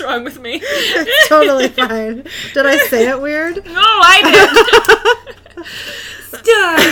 [0.00, 0.60] what's wrong with me.
[0.62, 2.24] it's totally fine.
[2.52, 3.64] Did I say it weird?
[3.64, 4.20] No, I
[5.56, 5.66] did.
[6.28, 6.82] Stars.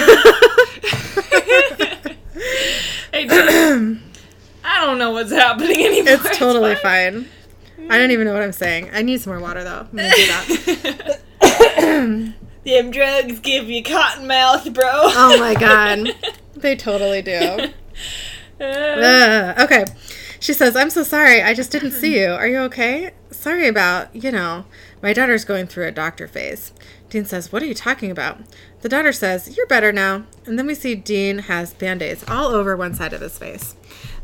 [3.12, 4.00] I, just-
[4.64, 6.14] I don't know what's happening anymore.
[6.14, 7.28] It's totally fine.
[7.90, 8.88] I don't even know what I'm saying.
[8.94, 9.86] I need some more water though.
[9.90, 10.26] I'm gonna do
[11.40, 12.34] that.
[12.64, 14.88] Them drugs give you cotton mouth, bro.
[14.90, 16.08] Oh my god.
[16.56, 17.68] They totally do.
[18.60, 19.84] Uh, okay.
[20.44, 21.40] She says, I'm so sorry.
[21.40, 22.26] I just didn't see you.
[22.26, 23.12] Are you okay?
[23.30, 24.66] Sorry about, you know,
[25.02, 26.74] my daughter's going through a doctor phase.
[27.08, 28.40] Dean says, What are you talking about?
[28.82, 30.26] The daughter says, You're better now.
[30.44, 33.74] And then we see Dean has band aids all over one side of his face.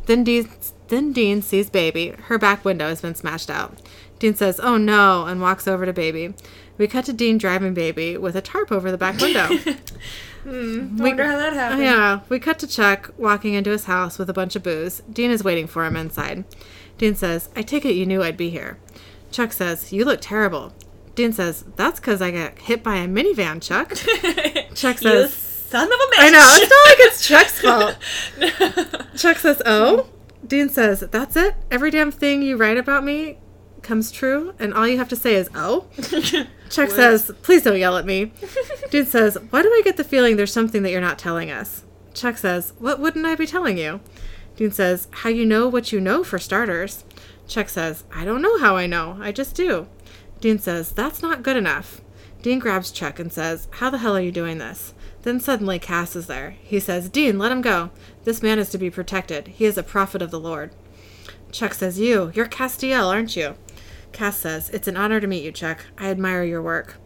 [0.04, 0.50] Then Dean,
[0.88, 2.10] then Dean sees Baby.
[2.24, 3.80] Her back window has been smashed out.
[4.18, 6.34] Dean says, Oh no, and walks over to Baby.
[6.80, 9.48] We cut to Dean driving Baby with a tarp over the back window.
[10.44, 11.82] hmm, wonder how that happened.
[11.82, 15.02] Yeah, we cut to Chuck walking into his house with a bunch of booze.
[15.12, 16.44] Dean is waiting for him inside.
[16.96, 18.78] Dean says, I take it you knew I'd be here.
[19.30, 20.72] Chuck says, You look terrible.
[21.14, 23.94] Dean says, That's because I got hit by a minivan, Chuck.
[24.74, 26.18] Chuck you says, son of a bitch.
[26.18, 27.60] I know, it's not like it's Chuck's
[29.04, 29.18] fault.
[29.18, 30.08] Chuck says, Oh?
[30.46, 31.56] Dean says, That's it?
[31.70, 33.36] Every damn thing you write about me
[33.82, 35.86] comes true, and all you have to say is, Oh?
[36.70, 38.32] Chuck says, Please don't yell at me.
[38.90, 41.84] Dude says, Why do I get the feeling there's something that you're not telling us?
[42.14, 44.00] Chuck says, What wouldn't I be telling you?
[44.56, 47.04] Dean says, How you know what you know, for starters.
[47.48, 49.18] Chuck says, I don't know how I know.
[49.20, 49.88] I just do.
[50.40, 52.00] Dean says, That's not good enough.
[52.42, 54.94] Dean grabs Chuck and says, How the hell are you doing this?
[55.22, 56.56] Then suddenly Cass is there.
[56.62, 57.90] He says, Dean, let him go.
[58.24, 59.48] This man is to be protected.
[59.48, 60.70] He is a prophet of the Lord.
[61.52, 63.56] Chuck says, You, you're Castiel, aren't you?
[64.12, 65.84] Cass says, It's an honor to meet you, Chuck.
[65.98, 66.96] I admire your work.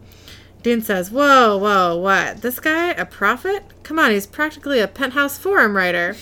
[0.63, 2.41] Dean says, Whoa, whoa, what?
[2.41, 3.63] This guy, a prophet?
[3.83, 6.15] Come on, he's practically a penthouse forum writer.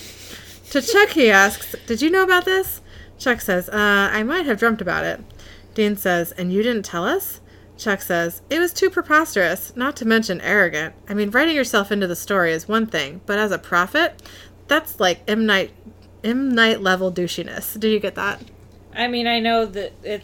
[0.70, 2.82] To Chuck, he asks, Did you know about this?
[3.18, 5.20] Chuck says, Uh, I might have dreamt about it.
[5.74, 7.40] Dean says, And you didn't tell us?
[7.76, 10.94] Chuck says, It was too preposterous, not to mention arrogant.
[11.08, 14.22] I mean, writing yourself into the story is one thing, but as a prophet,
[14.68, 15.46] that's like M.
[15.46, 15.72] Night,
[16.22, 16.54] M.
[16.54, 17.78] Night level douchiness.
[17.78, 18.42] Do you get that?
[18.94, 20.22] I mean, I know that it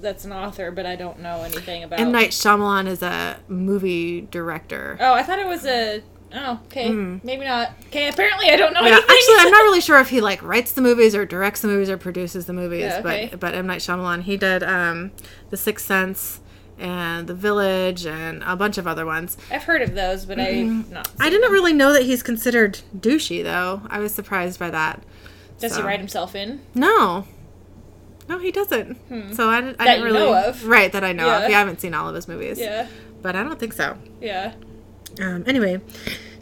[0.00, 2.00] that's an author, but I don't know anything about.
[2.00, 2.12] M.
[2.12, 4.96] Night Shyamalan is a movie director.
[5.00, 6.02] Oh, I thought it was a.
[6.32, 6.90] Oh, okay.
[6.90, 7.72] Maybe not.
[7.86, 8.80] Okay, apparently I don't know.
[8.80, 9.08] Yeah, anything.
[9.08, 11.88] actually, I'm not really sure if he like writes the movies or directs the movies
[11.88, 12.82] or produces the movies.
[12.82, 13.28] Yeah, okay.
[13.30, 15.10] But but M Night Shyamalan, he did um,
[15.50, 16.40] The Sixth Sense
[16.78, 19.36] and The Village and a bunch of other ones.
[19.50, 21.10] I've heard of those, but I've not.
[21.18, 21.52] I didn't them.
[21.52, 23.82] really know that he's considered douchey though.
[23.88, 25.02] I was surprised by that.
[25.58, 25.80] Does so.
[25.80, 26.60] he write himself in?
[26.74, 27.26] No.
[28.28, 28.96] No, he doesn't.
[29.34, 30.64] So I, didn't- I That didn't really know of.
[30.66, 31.42] right that I know of.
[31.42, 31.48] Yeah.
[31.48, 32.86] Yeah, I haven't seen all of his movies, Yeah.
[33.22, 33.96] but I don't think so.
[34.20, 34.52] Yeah.
[35.20, 35.80] Um, anyway,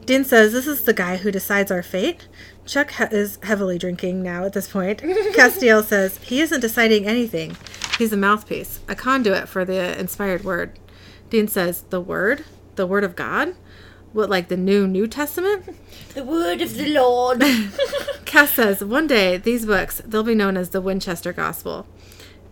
[0.04, 2.26] Dean says this is the guy who decides our fate.
[2.66, 5.00] Chuck ha- is heavily drinking now at this point.
[5.34, 7.56] Castiel says he isn't deciding anything.
[7.98, 10.78] He's a mouthpiece, a conduit for the inspired word.
[11.30, 12.44] Dean says, The word?
[12.74, 13.54] The word of God?
[14.16, 15.76] What, like the new New Testament?
[16.14, 17.44] The word of the Lord.
[18.24, 21.86] Cass says, One day, these books, they'll be known as the Winchester Gospel.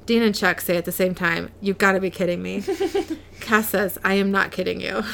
[0.04, 2.62] Dean and Chuck say at the same time, You've got to be kidding me.
[3.40, 5.04] Cass says, I am not kidding you.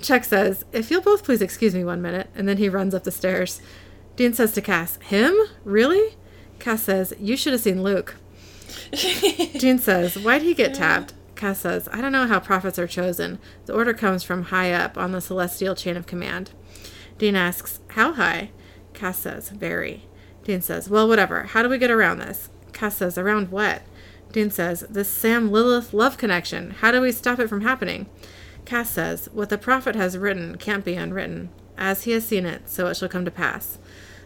[0.00, 3.04] Chuck says, If you'll both please excuse me one minute, and then he runs up
[3.04, 3.60] the stairs.
[4.16, 5.36] Dean says to Cass, Him?
[5.62, 6.16] Really?
[6.58, 8.14] Cass says, You should have seen Luke.
[8.92, 11.12] Dean says, Why'd he get tapped?
[11.36, 13.38] Cass says, I don't know how prophets are chosen.
[13.66, 16.50] The order comes from high up on the celestial chain of command.
[17.18, 18.50] Dean asks, How high?
[18.94, 20.04] Cass says, Very.
[20.44, 21.44] Dean says, Well, whatever.
[21.44, 22.48] How do we get around this?
[22.72, 23.82] Cass says, Around what?
[24.32, 26.70] Dean says, This Sam Lilith love connection.
[26.70, 28.06] How do we stop it from happening?
[28.64, 31.50] Cass says, What the prophet has written can't be unwritten.
[31.78, 33.78] As he has seen it, so it shall come to pass.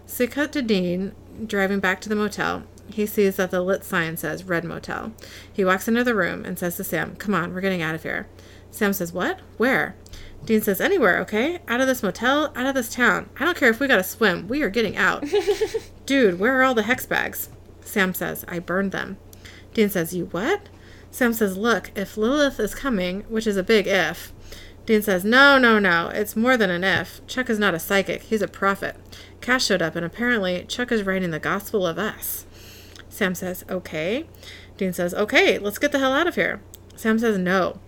[0.07, 1.13] So cut to Dean
[1.47, 2.63] driving back to the motel.
[2.93, 5.13] He sees that the lit sign says Red Motel.
[5.53, 8.03] He walks into the room and says to Sam, Come on, we're getting out of
[8.03, 8.29] here.
[8.71, 9.41] Sam says, What?
[9.57, 9.97] Where?
[10.45, 11.61] Dean says, Anywhere, okay?
[11.69, 13.29] Out of this motel, out of this town.
[13.39, 14.49] I don't care if we gotta swim.
[14.49, 15.25] We are getting out.
[16.07, 17.51] Dude, where are all the hex bags?
[17.83, 19.19] Sam says, I burned them.
[19.75, 20.69] Dean says, You what?
[21.11, 24.33] Sam says, Look, if Lilith is coming, which is a big if.
[24.87, 26.09] Dean says, No, no, no.
[26.09, 27.25] It's more than an if.
[27.27, 28.23] Chuck is not a psychic.
[28.23, 28.97] He's a prophet.
[29.41, 32.47] Cass showed up, and apparently Chuck is writing the gospel of us.
[33.21, 34.25] Sam says, Okay.
[34.79, 36.63] Dean says, Okay, let's get the hell out of here.
[36.97, 37.79] Sam says, No.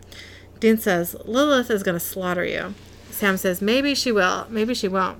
[0.60, 2.74] Dean says, Lilith is going to slaughter you.
[3.10, 4.46] Sam says, Maybe she will.
[4.50, 5.18] Maybe she won't.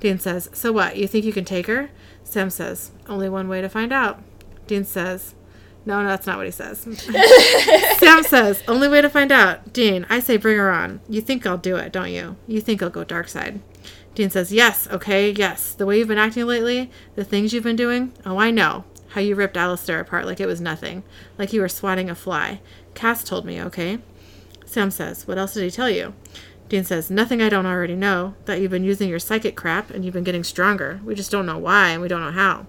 [0.00, 0.96] Dean says, So what?
[0.96, 1.90] You think you can take her?
[2.24, 4.20] Sam says, Only one way to find out.
[4.66, 5.36] Dean says,
[5.84, 6.80] No, no, that's not what he says.
[7.98, 9.72] Sam says, Only way to find out.
[9.72, 10.98] Dean, I say bring her on.
[11.08, 12.34] You think I'll do it, don't you?
[12.48, 13.60] You think I'll go dark side.
[14.16, 15.72] Dean says, Yes, okay, yes.
[15.72, 18.82] The way you've been acting lately, the things you've been doing, oh, I know.
[19.16, 21.02] How you ripped Alistair apart like it was nothing,
[21.38, 22.60] like you were swatting a fly.
[22.92, 23.98] Cass told me, okay?
[24.66, 26.12] Sam says, What else did he tell you?
[26.68, 28.34] Dean says, Nothing I don't already know.
[28.44, 31.00] That you've been using your psychic crap and you've been getting stronger.
[31.02, 32.66] We just don't know why and we don't know how.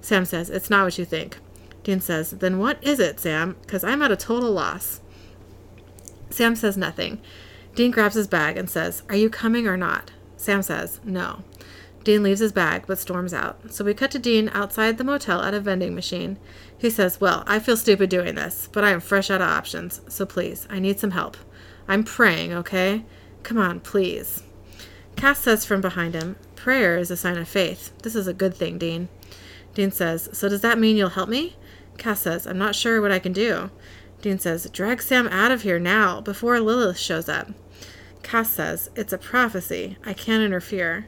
[0.00, 1.38] Sam says, It's not what you think.
[1.84, 3.56] Dean says, Then what is it, Sam?
[3.60, 5.00] Because I'm at a total loss.
[6.28, 7.20] Sam says nothing.
[7.76, 10.10] Dean grabs his bag and says, Are you coming or not?
[10.36, 11.44] Sam says, No.
[12.08, 13.70] Dean leaves his bag but storms out.
[13.70, 16.38] So we cut to Dean outside the motel at a vending machine.
[16.78, 20.00] He says, Well, I feel stupid doing this, but I am fresh out of options,
[20.08, 21.36] so please, I need some help.
[21.86, 23.04] I'm praying, okay?
[23.42, 24.42] Come on, please.
[25.16, 27.92] Cass says from behind him, Prayer is a sign of faith.
[27.98, 29.10] This is a good thing, Dean.
[29.74, 31.58] Dean says, So does that mean you'll help me?
[31.98, 33.70] Cass says, I'm not sure what I can do.
[34.22, 37.48] Dean says, Drag Sam out of here now, before Lilith shows up.
[38.22, 39.98] Cass says, It's a prophecy.
[40.06, 41.06] I can't interfere.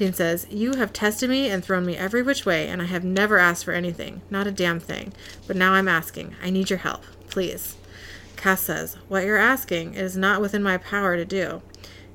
[0.00, 3.04] Dean says, You have tested me and thrown me every which way, and I have
[3.04, 4.22] never asked for anything.
[4.30, 5.12] Not a damn thing.
[5.46, 6.34] But now I'm asking.
[6.42, 7.04] I need your help.
[7.28, 7.76] Please.
[8.34, 11.60] Cass says, What you're asking is not within my power to do.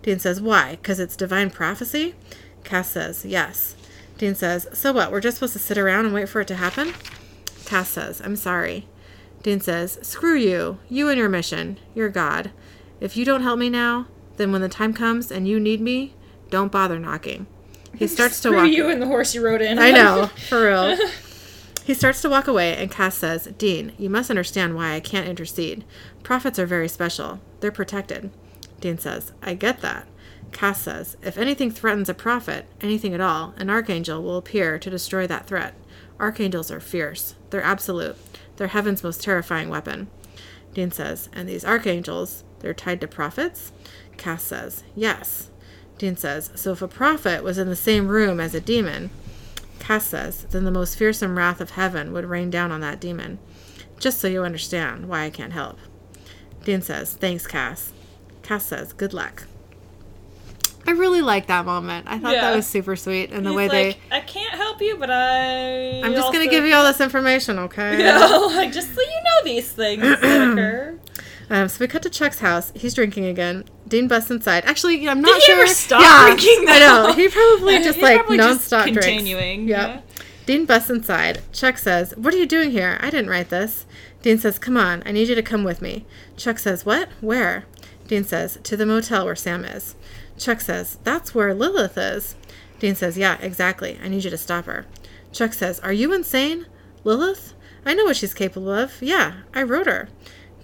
[0.02, 0.78] Dean says, Why?
[0.78, 2.16] Because it's divine prophecy?
[2.64, 3.76] Cass says, Yes.
[4.18, 5.12] Dean says, So what?
[5.12, 6.92] We're just supposed to sit around and wait for it to happen?
[7.66, 8.88] Cass says, I'm sorry.
[9.44, 10.80] Dean says, Screw you.
[10.90, 11.78] You and your mission.
[11.94, 12.50] You're God.
[13.00, 14.08] If you don't help me now,
[14.38, 16.16] then when the time comes and you need me,
[16.50, 17.46] don't bother knocking.
[17.98, 18.70] He starts to walk.
[18.70, 19.80] you and the horse you rode in.
[19.80, 20.98] I know, for real.
[21.86, 25.28] He starts to walk away, and Cass says, Dean, you must understand why I can't
[25.28, 25.86] intercede.
[26.24, 27.40] Prophets are very special.
[27.60, 28.32] They're protected.
[28.82, 30.08] Dean says, I get that.
[30.52, 34.90] Cass says, If anything threatens a prophet, anything at all, an archangel will appear to
[34.90, 35.76] destroy that threat.
[36.20, 37.36] Archangels are fierce.
[37.52, 38.16] They're absolute.
[38.58, 40.08] They're heaven's most terrifying weapon.
[40.74, 43.72] Dean says, And these archangels, they're tied to prophets?
[44.18, 45.52] Cass says, Yes.
[45.98, 49.10] Dean says, So if a prophet was in the same room as a demon,
[49.80, 53.38] Cass says, then the most fearsome wrath of heaven would rain down on that demon.
[54.00, 55.78] Just so you understand why I can't help.
[56.64, 57.94] Dean says, Thanks, Cass.
[58.44, 59.44] Cass says, Good luck.
[60.88, 62.06] I really like that moment.
[62.08, 62.42] I thought Yeah.
[62.42, 63.32] that was super sweet.
[63.32, 66.02] And the He's way like, I can't help you, but I.
[66.04, 67.98] I'm just going to give you all this information, okay?
[68.04, 70.22] Know, like just so you know these things that
[70.52, 70.95] occur.
[71.50, 72.72] Um, so we cut to Chuck's house.
[72.76, 73.66] He's drinking again.
[73.88, 74.66] Dean busts inside.
[74.66, 75.64] Actually, I'm not Did he sure.
[75.64, 77.14] ever stop yeah, drinking, I know.
[77.14, 79.06] He probably just like probably just nonstop drinks.
[79.06, 79.88] continuing, Yep.
[79.90, 80.02] yeah.
[80.48, 81.42] Dean busts inside.
[81.54, 82.98] Chuck says, "What are you doing here?
[83.02, 83.86] I didn't write this."
[84.22, 86.06] Dean says, "Come on, I need you to come with me."
[86.38, 87.10] Chuck says, "What?
[87.22, 87.66] Where?"
[88.08, 89.96] Dean says, "To the motel where Sam is."
[90.38, 92.36] Chuck says, "That's where Lilith is."
[92.80, 94.00] Dean says, "Yeah, exactly.
[94.04, 94.86] I need you to stop her."
[95.32, 96.66] Chuck says, "Are you insane?
[97.04, 97.54] Lilith?
[97.86, 98.94] I know what she's capable of.
[99.02, 100.10] Yeah, I wrote her."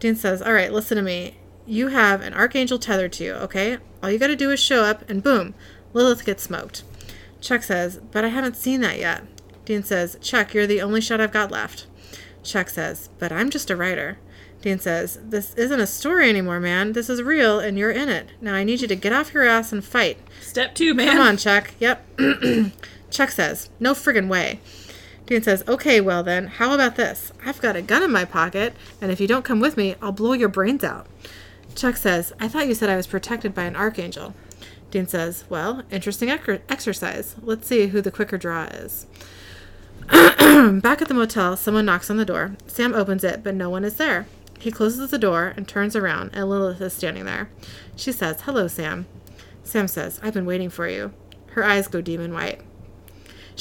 [0.01, 1.37] Dean says, All right, listen to me.
[1.67, 3.77] You have an archangel tethered to you, okay?
[4.01, 5.53] All you gotta do is show up, and boom,
[5.93, 6.83] Lilith gets smoked.
[7.39, 9.23] Chuck says, But I haven't seen that yet.
[9.63, 11.85] Dean says, Chuck, you're the only shot I've got left.
[12.43, 14.17] Chuck says, But I'm just a writer.
[14.63, 16.93] Dean says, This isn't a story anymore, man.
[16.93, 18.29] This is real, and you're in it.
[18.41, 20.17] Now I need you to get off your ass and fight.
[20.41, 21.09] Step two, man.
[21.11, 21.75] Come on, Chuck.
[21.79, 22.19] Yep.
[23.11, 24.61] Chuck says, No friggin' way.
[25.25, 27.31] Dean says, Okay, well then, how about this?
[27.45, 30.11] I've got a gun in my pocket, and if you don't come with me, I'll
[30.11, 31.07] blow your brains out.
[31.75, 34.33] Chuck says, I thought you said I was protected by an archangel.
[34.89, 37.35] Dean says, Well, interesting ec- exercise.
[37.41, 39.07] Let's see who the quicker draw is.
[40.09, 42.57] Back at the motel, someone knocks on the door.
[42.67, 44.25] Sam opens it, but no one is there.
[44.59, 47.49] He closes the door and turns around, and Lilith is standing there.
[47.95, 49.05] She says, Hello, Sam.
[49.63, 51.13] Sam says, I've been waiting for you.
[51.51, 52.61] Her eyes go demon white.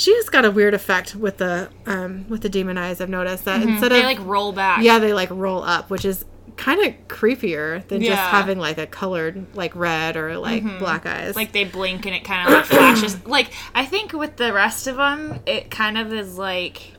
[0.01, 3.03] She has got a weird effect with the um, with the demon eyes.
[3.03, 4.83] I've noticed that instead They of like roll back.
[4.83, 6.25] yeah, they like roll up, which is
[6.57, 11.37] kind of creepier than just having like a colored like red or like black eyes.
[11.37, 13.19] Like they blink and it kind of like flashes.
[13.27, 16.93] Like I think with the rest of them, it kind of is like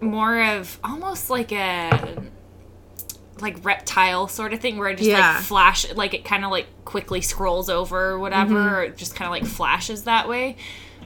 [0.00, 2.22] more of almost like a
[3.40, 5.34] like reptile sort of thing where it just Yeah.
[5.34, 8.74] like flash like it kind of like quickly scrolls over or whatever Mm-hmm.
[8.74, 10.56] or it just kind of like flashes that way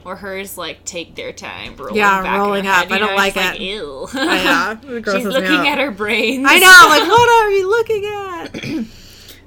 [0.05, 2.75] or hers like take their time rolling Yeah, back rolling up.
[2.89, 3.61] head, I don't know, like it's it.
[3.61, 4.07] ew.
[4.13, 4.95] I know.
[4.97, 5.67] It she's looking out.
[5.67, 8.85] at her brains I know, like what are you looking at?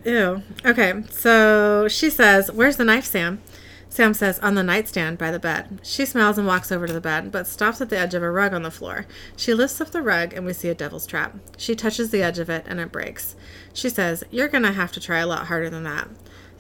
[0.05, 0.43] Ew.
[0.65, 3.41] Okay, so she says, "Where's the knife, Sam?"
[3.89, 7.01] Sam says, "On the nightstand by the bed." She smiles and walks over to the
[7.01, 9.07] bed, but stops at the edge of a rug on the floor.
[9.37, 11.35] She lifts up the rug, and we see a devil's trap.
[11.57, 13.35] She touches the edge of it, and it breaks.
[13.73, 16.09] She says, "You're gonna have to try a lot harder than that."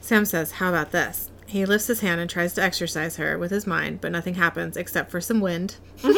[0.01, 3.51] Sam says, "How about this?" He lifts his hand and tries to exorcise her with
[3.51, 5.77] his mind, but nothing happens except for some wind.
[6.03, 6.13] he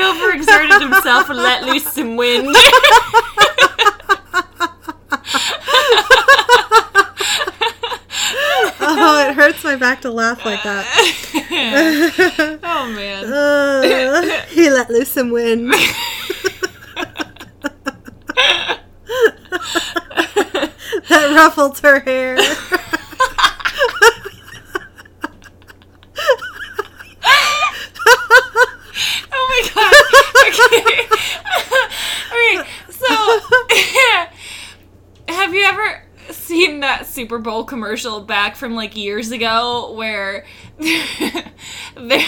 [0.00, 2.54] overexerted himself and let loose some wind
[8.80, 10.86] oh, it hurts my back to laugh like that.
[12.62, 15.72] oh man Uh, he let loose some wind.
[21.16, 22.36] that ruffled her hair.
[29.32, 29.94] Oh my god.
[30.48, 31.08] Okay.
[32.32, 32.68] okay.
[32.90, 33.08] So
[35.34, 40.44] have you ever seen that Super Bowl commercial back from like years ago where
[41.96, 42.26] there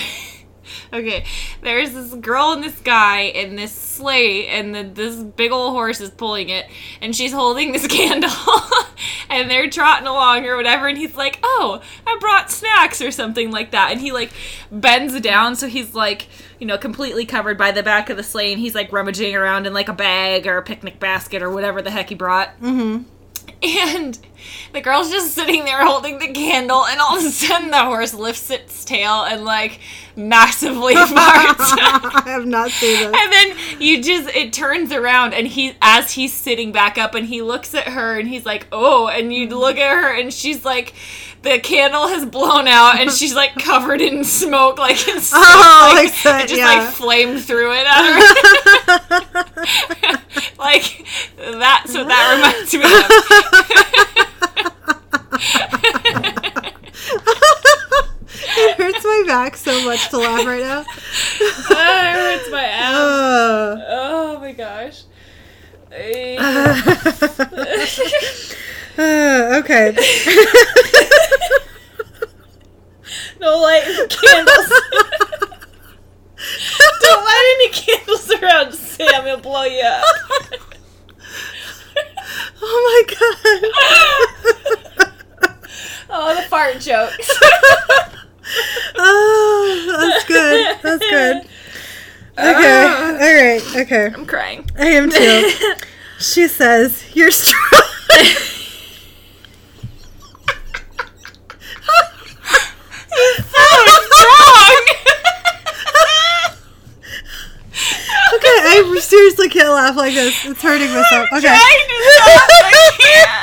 [0.90, 1.24] Okay,
[1.60, 6.00] there's this girl and this guy in this sleigh, and the, this big old horse
[6.00, 6.66] is pulling it,
[7.00, 8.30] and she's holding this candle,
[9.28, 13.50] and they're trotting along or whatever, and he's like, "Oh, I brought snacks" or something
[13.50, 14.30] like that, and he like
[14.70, 16.28] bends down, so he's like,
[16.58, 19.66] you know, completely covered by the back of the sleigh, and he's like rummaging around
[19.66, 22.48] in like a bag or a picnic basket or whatever the heck he brought.
[22.60, 23.02] Mm-hmm.
[23.62, 24.18] And
[24.72, 28.14] the girl's just sitting there holding the candle, and all of a sudden the horse
[28.14, 29.80] lifts its tail and like
[30.14, 31.10] massively farts.
[31.16, 33.16] I have not seen this.
[33.16, 37.26] and then you just it turns around and he as he's sitting back up and
[37.26, 40.64] he looks at her and he's like oh and you look at her and she's
[40.64, 40.92] like
[41.42, 46.06] the candle has blown out and she's like covered in smoke like it's Oh, like,
[46.12, 46.66] like that, it just yeah.
[46.66, 48.18] like flamed through it at her
[50.58, 51.06] like
[51.36, 52.80] that's what that reminds me
[58.60, 60.80] it hurts my back so much to laugh right now.
[60.80, 65.02] of it hurts my ass Uh, oh my gosh
[65.90, 65.94] uh,
[68.98, 69.96] okay.
[73.40, 74.72] No light candles.
[77.00, 79.24] Don't light any candles around Sam.
[79.24, 80.04] He'll blow you up.
[82.60, 85.12] Oh my god.
[86.10, 87.30] Oh, the fart jokes.
[88.96, 90.78] Oh, that's good.
[90.82, 91.36] That's good.
[92.38, 92.84] Okay.
[92.84, 93.62] Uh, All right.
[93.76, 94.06] Okay.
[94.14, 95.50] I'm crying I am too.
[96.18, 97.82] She says, You're strong.
[108.34, 110.44] Okay, I seriously can't laugh like this.
[110.44, 111.28] It's hurting myself.
[111.32, 111.46] Okay.
[111.46, 112.50] trying to stop.
[112.64, 113.40] I can't.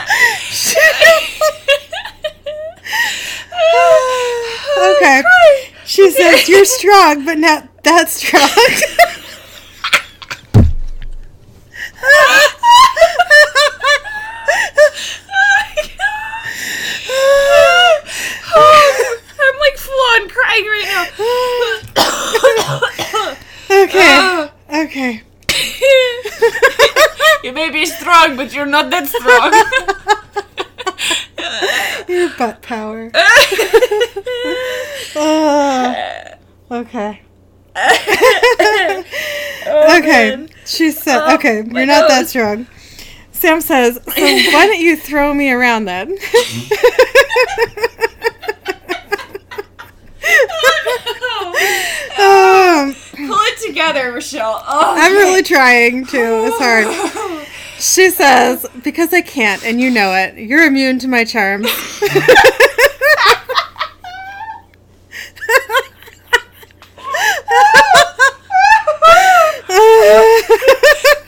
[4.97, 5.23] okay.
[5.37, 8.41] Oh, she says, You're strong, but not that strong.
[19.37, 20.85] I'm like full on crying right
[23.71, 24.49] okay.
[24.69, 25.21] Okay.
[25.21, 25.35] now.
[27.43, 29.51] you may be strong, but you're not that strong.
[32.09, 33.09] Your butt power.
[35.17, 35.95] Oh.
[36.71, 37.21] Okay.
[37.77, 39.03] Oh,
[39.97, 40.35] Okay.
[40.35, 40.49] man.
[40.65, 42.67] She said, Oh, okay, you're not that strong.
[43.31, 46.09] Sam says, so why don't you throw me around then?
[52.19, 52.95] um,
[53.27, 54.61] Pull it together, Michelle.
[54.67, 56.17] Oh, I'm really trying to.
[56.47, 56.85] It's hard.
[57.77, 61.67] She says, because I can't, and you know it, you're immune to my charms.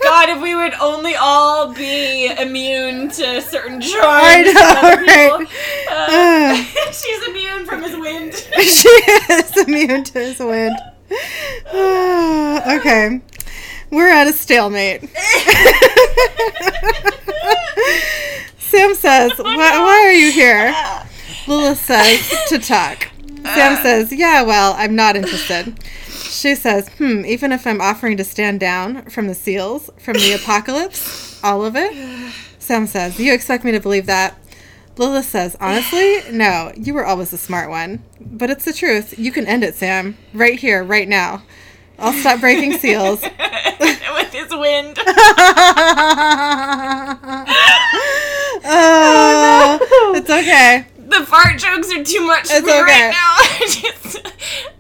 [0.07, 4.05] God, if we would only all be immune to certain charms.
[4.05, 5.39] I know, other people.
[5.39, 5.47] right?
[5.89, 8.33] Uh, she's immune from his wind.
[8.61, 10.77] she is immune to his wind.
[11.73, 13.21] okay.
[13.89, 15.03] We're at a stalemate.
[18.57, 20.73] Sam says, why, why are you here?
[21.47, 23.07] Lilith says, to talk.
[23.43, 25.77] Sam says, yeah, well, I'm not interested.
[26.07, 30.33] She says, hmm, even if I'm offering to stand down from the seals, from the
[30.41, 31.93] apocalypse, all of it?
[32.59, 34.37] Sam says, you expect me to believe that?
[34.97, 38.03] Lilith says, honestly, no, you were always the smart one.
[38.19, 39.17] But it's the truth.
[39.17, 40.17] You can end it, Sam.
[40.33, 41.43] Right here, right now.
[41.99, 43.21] I'll stop breaking seals.
[43.79, 44.97] With his wind.
[48.63, 50.85] oh, it's okay.
[50.97, 52.81] The fart jokes are too much for me okay.
[52.81, 53.37] right now.
[53.67, 54.27] Just,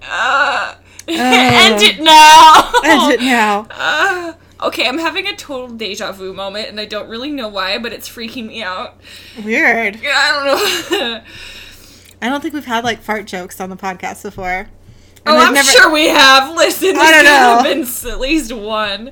[0.09, 0.75] uh,
[1.07, 2.71] end it now.
[2.83, 3.67] End it now.
[3.71, 4.33] Uh,
[4.67, 7.93] okay, I'm having a total deja vu moment, and I don't really know why, but
[7.93, 8.99] it's freaking me out.
[9.43, 10.01] Weird.
[10.01, 10.45] Yeah, I don't
[10.91, 11.21] know.
[12.21, 14.67] I don't think we've had like fart jokes on the podcast before.
[15.29, 16.55] Oh, I'm never- sure we have.
[16.55, 17.61] Listen, I don't know.
[17.63, 19.11] been at least one.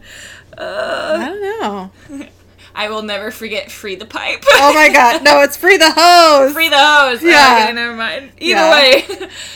[0.57, 1.91] I Uh, don't know.
[2.78, 5.24] I will never forget "Free the Pipe." Oh my god.
[5.24, 6.51] No, it's free the hose.
[6.53, 7.24] Free the hose.
[7.24, 7.61] Yeah.
[7.63, 8.32] Okay, never mind.
[8.38, 8.72] Either Yeah.
[8.74, 9.05] way.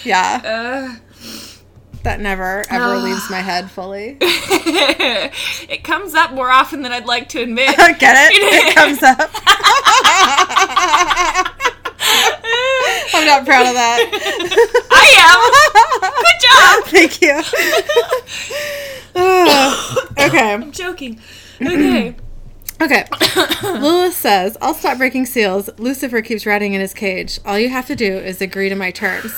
[0.05, 0.41] Yeah.
[0.43, 0.95] Uh,
[2.03, 2.97] That never ever Ah.
[3.03, 4.17] leaves my head fully.
[4.21, 7.75] it comes up more often than I'd like to admit.
[7.99, 8.31] Get it?
[8.35, 9.31] It comes up.
[13.13, 13.99] I'm not proud of that.
[14.91, 15.39] I am.
[16.23, 16.83] Good job.
[16.89, 17.41] Thank you.
[19.15, 20.53] Oh, okay.
[20.53, 21.19] I'm joking.
[21.61, 22.15] Okay.
[22.81, 23.05] Okay.
[23.63, 25.69] Lilith says, I'll stop breaking seals.
[25.77, 27.37] Lucifer keeps ratting in his cage.
[27.45, 29.33] All you have to do is agree to my terms.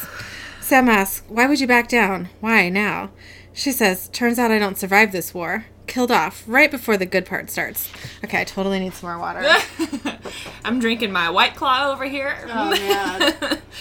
[0.60, 2.30] Sam asks, Why would you back down?
[2.40, 3.10] Why now?
[3.52, 5.66] She says, Turns out I don't survive this war.
[5.92, 7.92] Killed off right before the good part starts.
[8.24, 9.44] Okay, I totally need some more water.
[10.64, 12.34] I'm drinking my white claw over here.
[12.48, 13.62] Oh, man.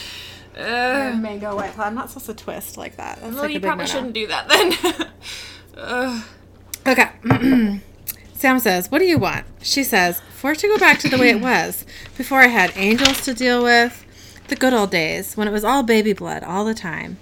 [0.59, 1.85] Uh, Mango white claw.
[1.85, 3.21] I'm not supposed to twist like that.
[3.21, 3.95] That's well, like you probably no-no.
[3.95, 5.09] shouldn't do that then.
[5.79, 6.23] uh,
[6.87, 7.09] Okay.
[8.35, 9.47] Sam says, What do you want?
[9.63, 11.87] She says, For it to go back to the way it was,
[12.19, 14.05] before I had angels to deal with,
[14.49, 17.19] the good old days, when it was all baby blood all the time.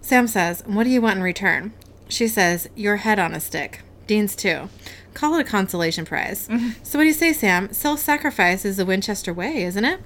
[0.00, 1.72] Sam says, What do you want in return?
[2.08, 3.80] She says, Your head on a stick.
[4.06, 4.68] Dean's too.
[5.14, 6.48] Call it a consolation prize.
[6.48, 6.82] Mm-hmm.
[6.82, 7.72] So, what do you say, Sam?
[7.72, 10.00] Self sacrifice is the Winchester way, isn't it?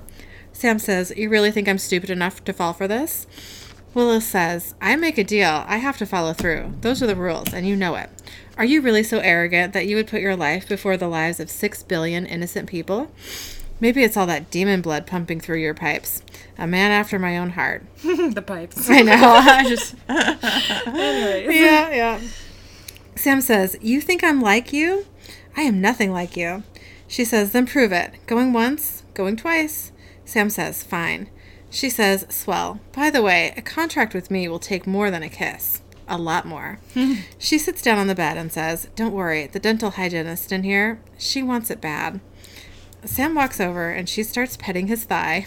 [0.52, 3.26] Sam says, You really think I'm stupid enough to fall for this?
[3.94, 5.64] Lilith says, I make a deal.
[5.66, 6.74] I have to follow through.
[6.82, 8.10] Those are the rules, and you know it.
[8.58, 11.48] Are you really so arrogant that you would put your life before the lives of
[11.48, 13.10] six billion innocent people?
[13.80, 16.22] Maybe it's all that demon blood pumping through your pipes.
[16.58, 17.84] A man after my own heart.
[18.02, 18.90] the pipes.
[18.90, 19.14] I know.
[19.18, 19.94] I just.
[20.08, 22.20] Yeah, yeah.
[23.18, 25.06] Sam says, You think I'm like you?
[25.56, 26.62] I am nothing like you.
[27.08, 28.14] She says, Then prove it.
[28.26, 29.90] Going once, going twice.
[30.24, 31.28] Sam says, Fine.
[31.68, 32.80] She says, Swell.
[32.92, 35.82] By the way, a contract with me will take more than a kiss.
[36.06, 36.78] A lot more.
[37.38, 41.00] she sits down on the bed and says, Don't worry, the dental hygienist in here,
[41.18, 42.20] she wants it bad.
[43.08, 45.46] Sam walks over and she starts petting his thigh.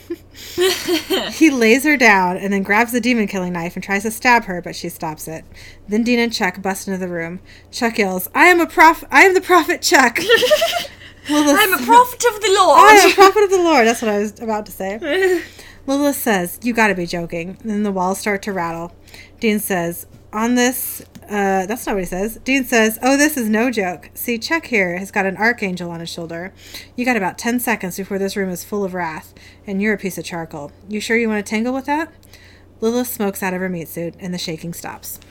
[1.31, 4.45] he lays her down and then grabs the demon killing knife and tries to stab
[4.45, 5.45] her, but she stops it.
[5.87, 7.39] Then Dean and Chuck bust into the room.
[7.71, 10.19] Chuck yells, I am a prof I am the prophet Chuck.
[11.29, 12.79] Lilith, I'm a prophet of the Lord.
[12.79, 13.85] I am a prophet of the Lord.
[13.85, 15.43] That's what I was about to say.
[15.87, 17.57] Lilith says, You gotta be joking.
[17.61, 18.93] And then the walls start to rattle.
[19.39, 22.37] Dean says, On this, uh, that's not what he says.
[22.43, 24.09] Dean says, Oh, this is no joke.
[24.13, 26.53] See, Chuck here has got an archangel on his shoulder.
[26.95, 29.33] You got about 10 seconds before this room is full of wrath,
[29.65, 30.73] and you're a piece of charcoal.
[30.89, 32.13] You sure you want to tangle with that?
[32.81, 35.21] Lilith smokes out of her meat suit, and the shaking stops.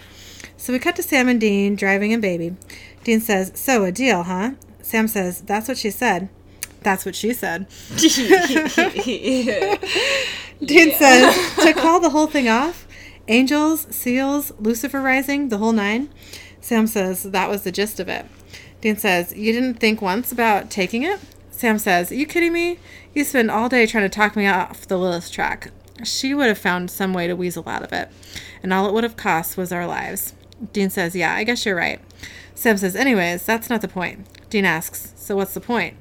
[0.57, 2.57] So we cut to Sam and Dean driving in Baby.
[3.05, 4.53] Dean says, So, a deal, huh?
[4.81, 6.31] Sam says, That's what she said.
[6.83, 7.67] That's what she said.
[10.65, 12.87] Dean says, to call the whole thing off,
[13.31, 16.11] angels, seals, Lucifer rising, the whole nine.
[16.61, 18.27] Sam says, that was the gist of it.
[18.81, 21.21] Dean says, you didn't think once about taking it?
[21.51, 22.79] Sam says, you kidding me?
[23.15, 25.71] You spend all day trying to talk me off the Lilith track.
[26.05, 28.11] She would have found some way to weasel out of it,
[28.63, 30.35] and all it would have cost was our lives.
[30.73, 32.01] Dean says, Yeah, I guess you're right.
[32.55, 34.27] Sam says, Anyways, that's not the point.
[34.49, 35.97] Dean asks, So what's the point?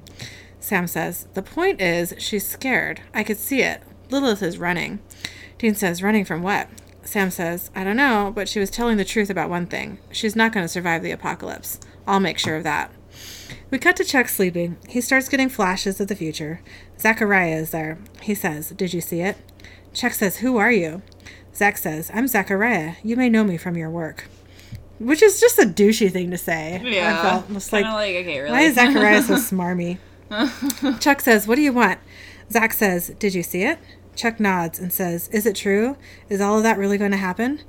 [0.60, 3.02] Sam says, The point is, she's scared.
[3.14, 3.82] I could see it.
[4.10, 5.00] Lilith is running.
[5.58, 6.70] Dean says, Running from what?
[7.04, 10.00] Sam says, I don't know, but she was telling the truth about one thing.
[10.12, 11.80] She's not going to survive the apocalypse.
[12.06, 12.92] I'll make sure of that.
[13.72, 14.78] We cut to Chuck sleeping.
[14.88, 16.62] He starts getting flashes of the future.
[17.00, 17.98] Zachariah is there.
[18.22, 19.38] He says, Did you see it?
[19.94, 21.02] Chuck says, Who are you?
[21.54, 22.96] Zach says, I'm Zachariah.
[23.04, 24.26] You may know me from your work.
[25.00, 26.82] Which is just a douchey thing to say.
[26.84, 27.20] Yeah.
[27.20, 28.52] I felt just like, like, okay, really.
[28.52, 29.98] why is Zachariah so smarmy?
[31.00, 32.00] Chuck says, What do you want?
[32.52, 33.80] Zach says, Did you see it?
[34.20, 35.96] Chuck nods and says, Is it true?
[36.28, 37.62] Is all of that really going to happen?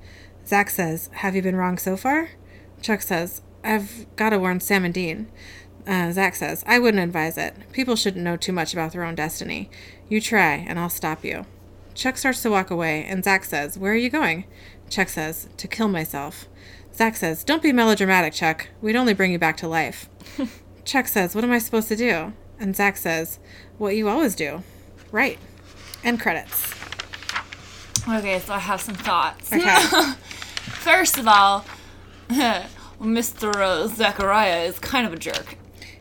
[0.45, 2.31] Zach says, Have you been wrong so far?
[2.83, 5.31] Chuck says, I've got to warn Sam and Dean.
[5.87, 7.55] Uh, Zach says, I wouldn't advise it.
[7.71, 9.71] People shouldn't know too much about their own destiny.
[10.09, 11.47] You try, and I'll stop you.
[11.95, 14.43] Chuck starts to walk away, and Zach says, Where are you going?
[14.89, 16.49] Chuck says, To kill myself.
[16.93, 18.67] Zach says, Don't be melodramatic, Chuck.
[18.83, 20.11] We'd only bring you back to life.
[20.85, 22.33] Chuck says, What am I supposed to do?
[22.59, 23.39] And Zach says,
[23.79, 24.65] What you always do.
[25.13, 25.39] Right.
[26.05, 26.75] End credits.
[28.09, 29.53] Okay, so I have some thoughts.
[29.53, 29.63] Okay.
[30.81, 31.65] First of all,
[33.01, 33.89] Mr.
[33.89, 35.57] Zachariah is kind of a jerk.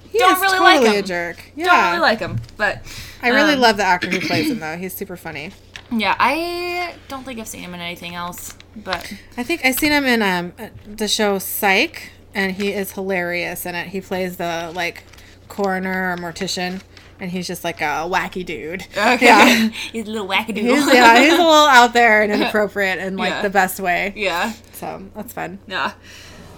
[0.09, 1.03] He Don't is really like totally him.
[1.03, 1.51] a jerk.
[1.55, 1.65] Yeah.
[1.65, 2.81] Don't really like him, but
[3.21, 4.77] I really um, love the actor who plays him, though.
[4.77, 5.51] He's super funny.
[5.91, 8.55] Yeah, I don't think I've seen him in anything else.
[8.75, 10.53] But I think I've seen him in um
[10.85, 13.87] the show Psych, and he is hilarious in it.
[13.87, 15.03] He plays the like
[15.47, 16.81] coroner or mortician,
[17.19, 18.83] and he's just like a wacky dude.
[18.97, 19.67] okay, Yeah.
[19.91, 20.57] he's a little wackadoo.
[20.57, 23.41] He's, yeah, he's a little out there and inappropriate in like Yeah.
[23.41, 24.13] the best way.
[24.15, 25.59] yeah, So that's fun.
[25.67, 25.93] yeah.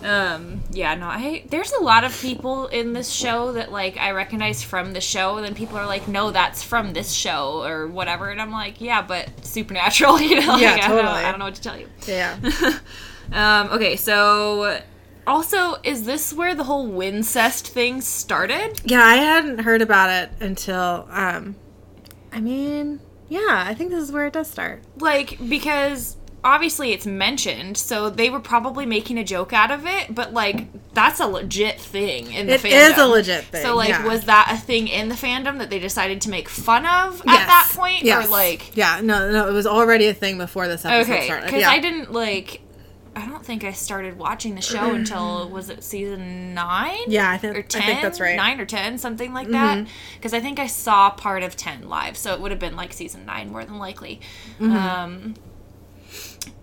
[0.04, 4.10] Um, yeah, no, I there's a lot of people in this show that like I
[4.14, 7.86] recognize from the show, and then people are like, no, that's from this show or
[7.86, 10.54] whatever, and I'm like, yeah, but supernatural, you know?
[10.54, 11.24] Like, Yeah, I don't know, totally.
[11.24, 11.88] I don't know what to tell you.
[12.08, 12.36] Yeah.
[13.32, 14.82] Um, okay, so
[15.28, 18.82] also, is this where the whole Wincest thing started?
[18.84, 21.56] Yeah, I hadn't heard about it until um
[22.34, 23.00] I mean,
[23.30, 24.84] yeah, I think this is where it does start.
[24.98, 30.16] Like, because obviously it's mentioned, so they were probably making a joke out of it,
[30.16, 32.92] but like, that's a legit thing in the It fandom.
[32.92, 33.62] is a legit thing.
[33.62, 34.08] So, like, yeah.
[34.08, 37.26] was that a thing in the fandom that they decided to make fun of at
[37.28, 37.48] Yes.
[37.48, 38.04] that point?
[38.04, 38.28] Yes.
[38.28, 41.46] Or, like, Yeah, no, no, it was already a thing before this episode okay, started.
[41.46, 41.70] because Yeah.
[41.70, 42.62] I didn't, like,
[43.16, 46.98] I don't think I started watching the show until, was it season nine?
[47.08, 48.30] yeah, I think or I 10 think that's right.
[48.30, 48.38] Mm-hmm.
[48.38, 49.86] nine or 10 something like that
[50.16, 52.94] because i think i saw part of 10 live so it would have been like
[52.94, 54.22] season 9 more than likely
[54.60, 54.76] Mm-hmm.
[54.76, 55.34] um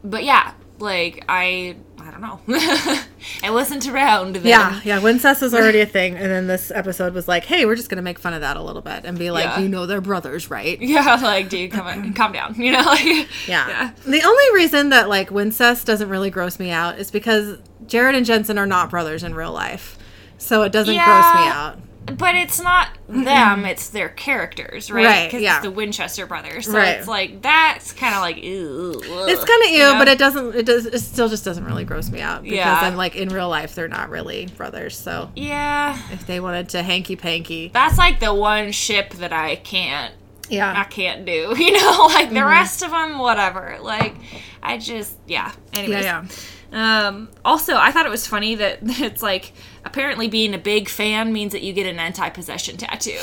[0.04, 1.76] but yeah like i
[2.08, 2.40] i don't know
[3.42, 4.98] i wasn't around then Yeah, yeah.
[5.00, 8.02] Wincest was already a thing, and then this episode was like, "Hey, we're just gonna
[8.02, 9.60] make fun of that a little bit and be like, Yeah.
[9.60, 13.04] you know, they're brothers, right?" yeah like dude come on calm down you know like
[13.46, 13.68] Yeah.
[13.68, 18.14] yeah The only reason that like Wincest doesn't really gross me out is because Jared
[18.14, 19.98] and Jensen are not brothers in real life,
[20.38, 21.78] so it doesn't gross me out.
[22.16, 25.56] But it's not them it's their characters right Right, because yeah.
[25.56, 26.98] it's the winchester brothers so Right.
[26.98, 29.98] it's like that's kind of like ew, It's kind of ew, you know?
[29.98, 30.54] but it doesn't.
[30.54, 30.86] It does.
[30.86, 32.78] It still just doesn't really gross me out because Yeah.
[32.82, 34.96] I'm like in real life they're not really brothers.
[34.96, 39.56] So yeah if they wanted to hanky panky, that's like the one ship that I
[39.56, 40.14] can't
[40.48, 41.54] Yeah, I can't do.
[41.58, 43.78] You know, like the rest of them, whatever.
[43.82, 44.14] Like
[44.62, 45.52] I just yeah.
[45.72, 46.04] Anyways.
[46.04, 46.28] yeah, yeah.
[46.70, 49.52] Um, also, I thought it was funny that it's like
[49.88, 53.18] apparently being a big fan means that you get an anti-possession tattoo.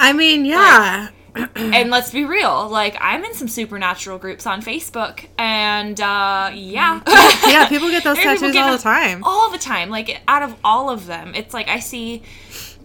[0.00, 1.08] I mean, yeah,
[1.54, 7.00] and let's be real, like I'm in some supernatural groups on Facebook, and uh, yeah,
[7.46, 7.68] yeah.
[7.68, 9.24] People get those There are people tattoos all the time.
[9.24, 9.90] all the time.
[9.90, 12.22] Like out of all of them, it's like I see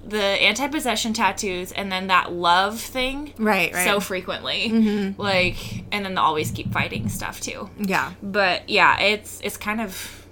[0.05, 3.85] the anti-possession tattoos and then that love thing Right, right.
[3.85, 5.55] so frequently like
[5.93, 10.22] and then the always keep fighting stuff too yeah, but yeah it's it's kind of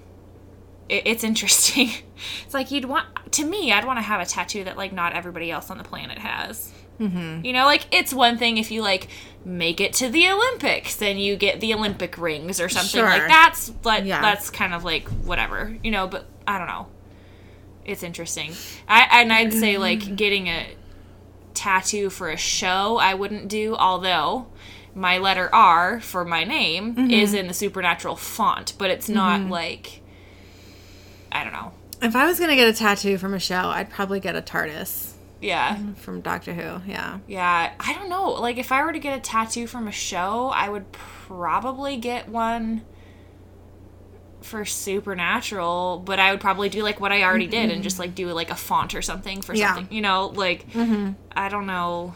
[0.92, 1.90] it, it's interesting
[2.44, 5.12] it's like you'd want to me i'd want to have a tattoo that like not
[5.14, 7.44] everybody else on the planet has mm-hmm.
[7.44, 9.08] you know like it's one thing if you like
[9.44, 13.08] make it to the olympics then you get the olympic rings or something Sure.
[13.08, 14.20] like that's like Yeah.
[14.20, 16.86] that's kind of like whatever you know but i don't know
[17.84, 18.52] it's interesting
[18.86, 20.66] i and i'd say like getting a
[21.54, 24.46] tattoo for a show i wouldn't do although
[24.94, 30.01] my letter r for my name is in the supernatural font but it's not like
[31.32, 34.18] i don't know if I was gonna get a tattoo from a show, I'd probably
[34.18, 35.12] get a TARDIS
[35.42, 35.92] yeah mm-hmm.
[35.94, 36.90] from Doctor Who.
[36.90, 39.92] Yeah, yeah i don't know like if i were to get a tattoo from a
[39.92, 42.82] show i would probably get one
[44.40, 48.14] for supernatural but i would probably do like what i already did and just like
[48.14, 49.74] do like a font or something for Yeah.
[49.74, 51.12] something you know like mm-hmm.
[51.32, 52.14] i don't know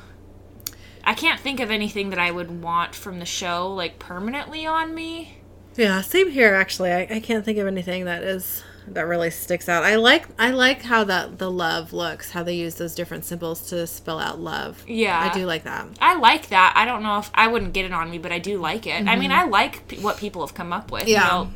[1.08, 4.92] I can't think of anything that I would want from the show like permanently on
[4.92, 5.38] me.
[5.76, 6.52] Yeah, same here.
[6.52, 9.82] Actually, I, I can't think of anything that is that really sticks out.
[9.82, 13.68] I like I like how that the love looks, how they use those different symbols
[13.70, 14.84] to spell out love.
[14.86, 15.18] Yeah.
[15.18, 15.86] I do like that.
[16.00, 16.74] I like that.
[16.76, 19.06] I don't know if I wouldn't get it on me, but I do like it.
[19.06, 21.02] I mean, I like p- what people have come up with.
[21.02, 21.10] Mm-hmm.
[21.10, 21.38] Yeah.
[21.38, 21.50] You know?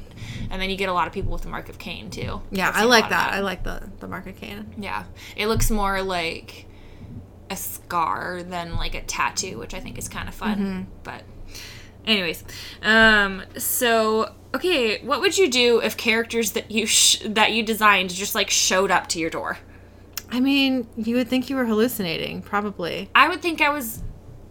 [0.51, 2.43] And then you get a lot of people with the Mark of Cain too.
[2.51, 3.33] Yeah, I like that.
[3.33, 4.75] I like the the mark of Cain.
[4.77, 5.05] Yeah.
[5.37, 6.67] It looks more like
[7.49, 10.59] a scar than like a tattoo, which I think is kind of fun.
[10.59, 10.83] Mm-hmm.
[11.05, 11.23] But
[12.07, 12.45] anyways,
[12.83, 18.11] um so okay, what would you do if characters that you sh- that you designed
[18.11, 19.59] just like showed up to your door?
[20.31, 23.11] I mean, you would think you were hallucinating, probably.
[23.15, 24.03] I would think I was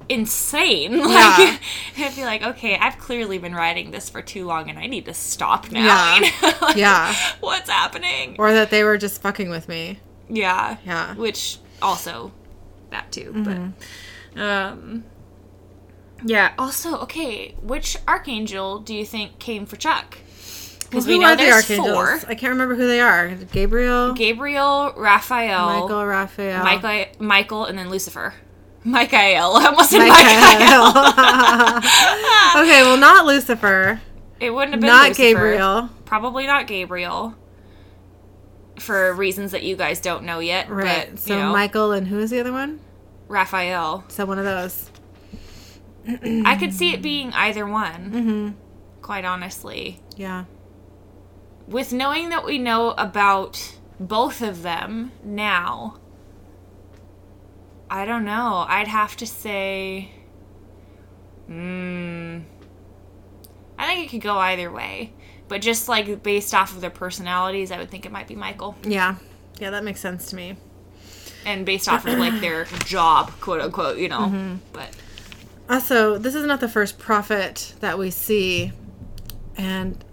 [0.10, 0.94] insane.
[1.10, 1.38] Yeah.
[1.38, 1.62] Like
[2.00, 5.06] I'd be like, okay, I've clearly been writing this for too long and I need
[5.06, 5.86] to stop now.
[5.86, 6.16] Yeah.
[6.20, 6.58] you know?
[6.62, 7.16] Like, Yeah.
[7.40, 8.36] What's happening?
[8.40, 10.00] Or that they were just fucking with me.
[10.30, 10.78] Yeah.
[10.86, 11.16] Yeah.
[11.16, 12.32] Which also
[12.90, 13.70] that too, Mm-hmm.
[14.34, 15.04] but um
[16.24, 20.18] yeah, also, okay, which archangel do you think came for Chuck?
[20.90, 21.88] Because Who we know are the there's archangels?
[21.94, 22.20] four.
[22.28, 23.30] I can't remember who they are.
[23.30, 28.34] Gabriel, Gabriel, Raphael, Michael, Raphael, Michael, Michael, and then Lucifer.
[28.84, 29.20] Michael.
[29.20, 29.34] I
[29.68, 31.82] almost said Michael.
[32.64, 34.02] Okay, well, not Lucifer,
[34.40, 35.36] It wouldn't have been not Lucifer.
[35.36, 35.90] Gabriel.
[36.06, 37.36] Probably not Gabriel.
[38.80, 40.70] For reasons that you guys don't know yet.
[40.70, 41.10] Right.
[41.12, 42.80] But, so know, Michael and who is the other one?
[43.28, 44.06] Raphael.
[44.08, 44.89] So one of those.
[46.46, 48.12] I could see it being either one.
[48.12, 48.50] Mm-hmm.
[49.02, 50.02] Quite honestly.
[50.16, 50.46] Yeah.
[51.68, 56.00] With knowing that we know about both of them now,
[57.90, 58.66] I don't know.
[58.68, 60.12] I'd have to say.
[61.48, 62.40] Hmm.
[63.78, 65.14] I think it could go either way.
[65.48, 68.76] But just like based off of their personalities, I would think it might be Michael.
[68.84, 69.16] Yeah.
[69.60, 70.58] Yeah, that makes sense to me.
[71.46, 74.20] And based off of like their job, quote unquote, you know.
[74.20, 74.56] Mm-hmm.
[74.74, 74.90] But
[75.70, 78.72] Also, this is not the first prophet that we see.
[79.58, 80.04] And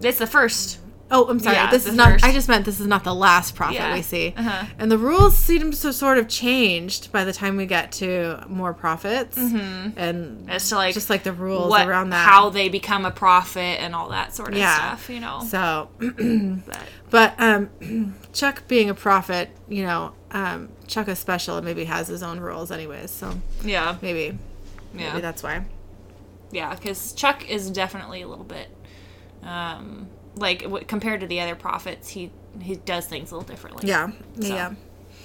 [0.00, 0.78] it's the first.
[1.10, 1.56] oh, I'm sorry.
[1.56, 2.24] Yeah, this is not first.
[2.24, 3.92] I just meant this is not the last prophet Yeah.
[3.94, 4.32] we see.
[4.34, 4.64] Uh-huh.
[4.78, 8.72] And the rules seem to sort of changed by the time we get to more
[8.72, 9.36] prophets.
[9.36, 9.98] Mm-hmm.
[9.98, 12.26] And As to like just like the rules what around that.
[12.26, 14.74] how they become a prophet and all that sort of Yeah.
[14.96, 15.42] stuff, you know.
[15.46, 16.78] so But
[17.10, 22.08] But um, Chuck being a prophet, you know, um, Chuck is special and maybe has
[22.08, 23.10] his own rules anyways.
[23.10, 24.38] So yeah, maybe,
[24.94, 25.10] yeah.
[25.10, 25.64] maybe that's why.
[26.50, 28.68] Yeah, because Chuck is definitely a little bit,
[29.42, 32.30] um, like w- compared to the other prophets, he
[32.60, 33.88] he does things a little differently.
[33.88, 34.46] Yeah, So.
[34.54, 34.74] yeah.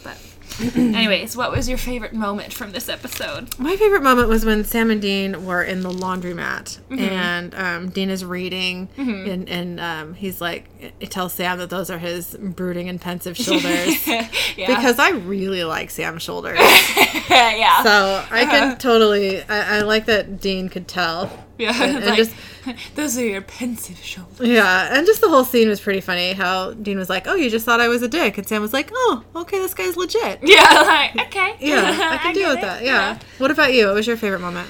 [0.03, 0.17] But,
[0.75, 3.57] anyways, what was your favorite moment from this episode?
[3.59, 6.99] My favorite moment was when Sam and Dean were in the laundromat, Mm-hmm.
[6.99, 10.65] and um, Dean is reading, and and um, he's like,
[10.99, 14.07] it tells Sam that those are his brooding and pensive shoulders.
[14.07, 16.57] yeah, Because I really like Sam's shoulders,
[17.29, 19.41] yeah, so I can totally.
[19.43, 21.45] I, I like that Dean could tell.
[21.77, 21.83] yeah.
[21.83, 22.35] and like, just-
[22.95, 24.47] those are your pensive shoulders.
[24.47, 26.33] Yeah, and just the whole scene was pretty funny.
[26.33, 28.73] How Dean was like, "Oh, you just thought I was a dick," and Sam was
[28.73, 31.55] like, "Oh, okay, this guy's legit." Yeah, like okay.
[31.59, 32.61] Yeah, I can deal with it.
[32.61, 32.83] that.
[32.83, 33.19] Yeah.
[33.37, 33.85] What about you?
[33.87, 34.69] What was your favorite moment?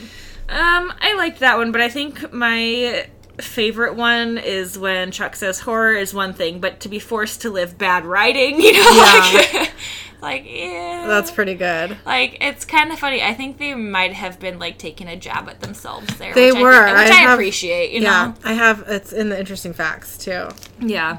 [0.49, 3.07] Um, I liked that one, but I think my
[3.39, 7.49] favorite one is when Chuck says horror is one thing, but to be forced to
[7.49, 9.31] live bad writing, you know, Yeah.
[9.33, 9.71] like,
[10.21, 11.97] like yeah, That's pretty good.
[12.05, 13.21] like it's kind of funny.
[13.21, 16.33] I think they might have been like taking a jab at themselves there.
[16.33, 16.71] They which were.
[16.71, 17.91] I which I I, have- appreciate.
[17.91, 18.83] You yeah, know, I have.
[18.87, 20.47] It's in the interesting facts too.
[20.79, 21.17] yeah,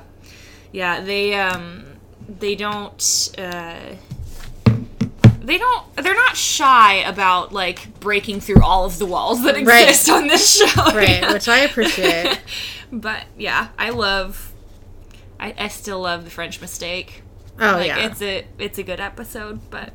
[0.72, 1.00] yeah.
[1.00, 1.84] They um,
[2.40, 3.30] they don't.
[3.38, 3.76] Uh,
[5.48, 5.96] they don't.
[5.96, 9.88] They're not shy about like breaking through all of the walls that Right.
[9.88, 10.84] exist on this show.
[10.94, 12.40] Right, which I appreciate.
[12.92, 14.52] but yeah, I love.
[15.40, 17.22] I, I still love the French Mistake.
[17.60, 19.92] Oh like yeah, it's a it's a good episode, but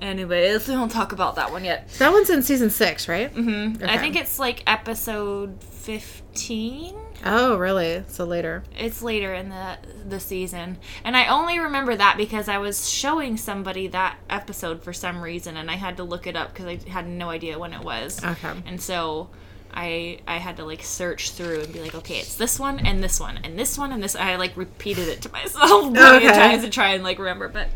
[0.00, 1.88] anyways, we don't talk about that one yet.
[1.98, 3.30] that one's in season six, right?
[3.32, 6.94] hmm I think it's like episode fifteen.
[7.24, 8.04] Oh, really?
[8.08, 8.62] So later.
[8.78, 13.36] It's later in the the season, and I only remember that because I was showing
[13.38, 16.78] somebody that episode for some reason, and I had to look it up because I
[16.90, 18.22] had no idea when it was.
[18.22, 18.52] Okay.
[18.66, 19.30] And so
[19.72, 23.02] I I had to like search through and be like, okay, it's this one and
[23.02, 24.14] this one and this one and this.
[24.14, 26.38] I like repeated it to myself a million Okay.
[26.38, 27.68] times to try and like remember, but.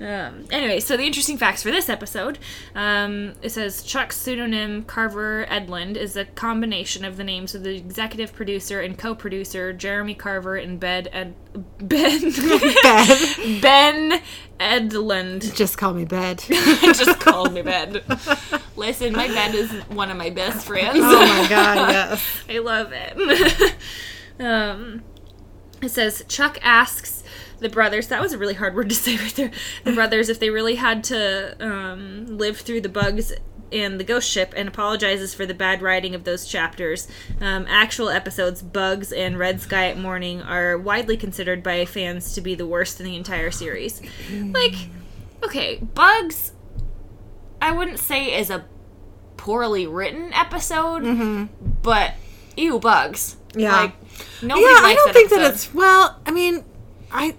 [0.00, 2.38] Um, anyway, so the interesting facts for this episode,
[2.74, 7.76] um, it says Chuck's pseudonym Carver Edlund is a combination of the names of the
[7.76, 11.34] executive producer and co-producer Jeremy Carver and Ben Ed-
[11.78, 12.20] Ben
[12.82, 13.12] Bed.
[13.62, 14.22] Ben
[14.58, 15.54] Edlund.
[15.54, 16.38] Just call me Bed.
[16.48, 18.00] Just call me Ben.
[18.76, 20.98] Listen, my Ben is one of my best friends.
[21.00, 22.42] Oh my god, yes.
[22.48, 23.74] I love it.
[24.40, 25.02] um,
[25.80, 27.22] it says Chuck asks
[27.64, 28.06] the brothers.
[28.08, 29.50] That was a really hard word to say right there.
[29.82, 33.32] The brothers, if they really had to um, live through the bugs
[33.72, 37.08] and the ghost ship and apologizes for the bad writing of those chapters.
[37.40, 42.40] Um, actual episodes, Bugs and Red Sky at Morning, are widely considered by fans to
[42.40, 44.00] be the worst in the entire series.
[44.30, 44.74] Like,
[45.42, 46.52] okay, Bugs,
[47.60, 48.64] I wouldn't say is a
[49.36, 51.48] poorly written episode,
[51.82, 52.14] but
[52.56, 53.36] ew, Bugs.
[53.56, 53.80] Yeah.
[53.80, 53.94] Like,
[54.42, 56.20] yeah, I don't that think that it's well.
[56.26, 56.64] I mean,
[57.14, 57.34] I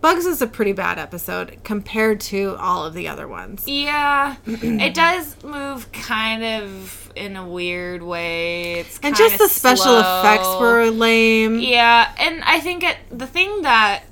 [0.00, 3.64] Bugs is a pretty bad episode compared to all of the other ones.
[3.68, 8.80] Yeah, it does move kind of in a weird way.
[8.80, 10.20] It's And just the special slow.
[10.20, 11.58] effects were lame.
[11.60, 14.04] Yeah, and I think it the thing that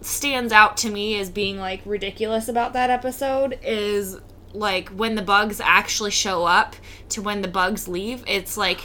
[0.00, 4.18] stands out to me as being like ridiculous about that episode is
[4.52, 6.74] like when the bugs actually show up
[7.10, 8.24] to when the bugs leave.
[8.26, 8.80] It's like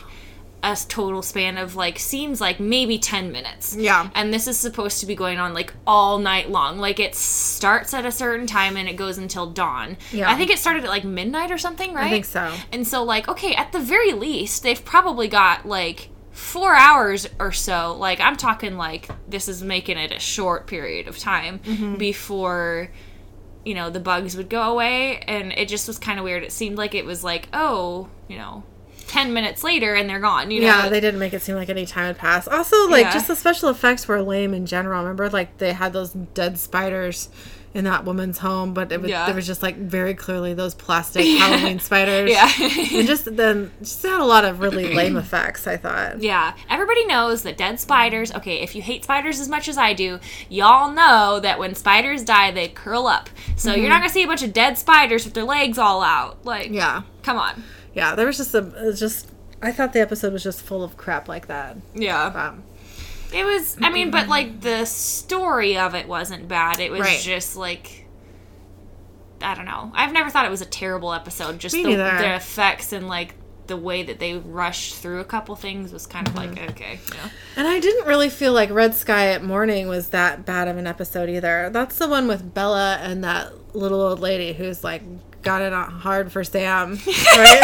[0.63, 3.75] a total span of like seems like maybe 10 minutes.
[3.75, 4.09] Yeah.
[4.13, 6.77] And this is supposed to be going on like all night long.
[6.77, 9.97] Like it starts at a certain time and it goes until dawn.
[10.11, 10.29] Yeah.
[10.29, 12.05] I think it started at like midnight or something, right?
[12.07, 12.53] I think so.
[12.71, 17.51] And so like okay, at the very least, they've probably got like 4 hours or
[17.51, 17.95] so.
[17.97, 21.95] Like I'm talking like this is making it a short period of time Mm-hmm.
[21.95, 22.91] before
[23.63, 26.43] you know the bugs would go away and it just was kind of weird.
[26.43, 28.63] It seemed like it was like, oh, you know,
[29.11, 30.67] 10 minutes later and they're gone, you know.
[30.67, 32.47] Yeah, they didn't make it seem like any time had passed.
[32.47, 33.13] Also, like Yeah.
[33.13, 35.01] just the special effects were lame in general.
[35.01, 37.27] Remember, like they had those dead spiders
[37.73, 39.25] in that woman's home, but it was, Yeah.
[39.25, 42.29] there was just like very clearly those plastic Halloween spiders.
[42.31, 42.49] Yeah.
[42.97, 45.67] and just then just had a lot of really lame effects.
[45.67, 46.21] I thought.
[46.21, 48.33] Yeah, everybody knows that dead spiders.
[48.33, 52.23] Okay, if you hate spiders as much as I do, y'all know that when spiders
[52.23, 53.29] die, they curl up.
[53.57, 56.45] So you're not gonna see a bunch of dead spiders with their legs all out.
[56.45, 56.73] Like, Mm-hmm.
[56.75, 57.63] Yeah, come on.
[57.93, 58.15] Yeah.
[58.15, 59.29] There was just a was just.
[59.61, 61.77] I thought the episode was just full of crap like that.
[61.93, 62.63] Yeah, Um,
[63.33, 63.77] it was.
[63.81, 66.79] I mean, but like the story of it wasn't bad.
[66.79, 67.19] It was Right.
[67.19, 68.05] just like.
[69.43, 69.91] I don't know.
[69.95, 71.57] I've never thought it was a terrible episode.
[71.59, 73.33] Just Me the, the effects and like
[73.67, 76.99] the way that they rushed through a couple things was kind of like okay.
[77.13, 77.29] Yeah.
[77.55, 80.85] And I didn't really feel like Red Sky at Morning was that bad of an
[80.87, 81.69] episode either.
[81.71, 85.01] That's the one with Bella and that little old lady who's like
[85.41, 86.91] got it on hard for Sam,
[87.37, 87.61] right?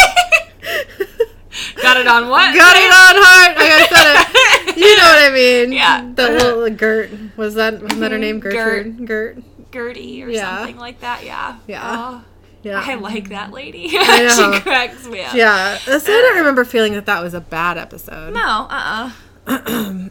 [1.82, 2.54] Got it on what?
[2.56, 3.58] got it on hard.
[3.58, 4.78] Like I said it.
[4.78, 5.72] You know what I mean?
[5.72, 6.12] Yeah.
[6.14, 8.40] The little Gert was that was that her name?
[8.40, 8.54] Gert.
[8.54, 9.08] Gertrude.
[9.08, 9.38] Gert.
[9.72, 10.58] Gertie or Yeah.
[10.60, 11.24] something like that.
[11.26, 11.58] Yeah.
[11.68, 11.82] Yeah.
[11.84, 12.24] Oh,
[12.64, 12.82] Yeah.
[12.86, 13.88] I like that lady.
[13.90, 15.34] she cracks me up.
[15.34, 15.78] yeah.
[15.78, 18.34] So I don't remember feeling that that was a bad episode.
[18.34, 18.68] No.
[18.70, 19.12] Uh.
[19.48, 19.60] uh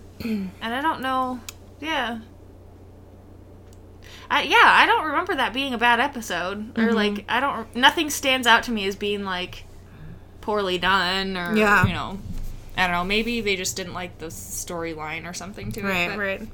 [0.20, 1.40] and I don't know.
[1.80, 2.20] Yeah.
[4.30, 6.80] I, yeah, I don't remember that being a bad episode, Mm-hmm.
[6.80, 7.74] or like I don't.
[7.76, 9.64] Nothing stands out to me as being like
[10.40, 11.86] poorly done, or Yeah.
[11.86, 12.18] you know,
[12.76, 13.04] I don't know.
[13.04, 15.84] Maybe they just didn't like the storyline or something to it.
[15.84, 16.16] Right.
[16.18, 16.48] Right.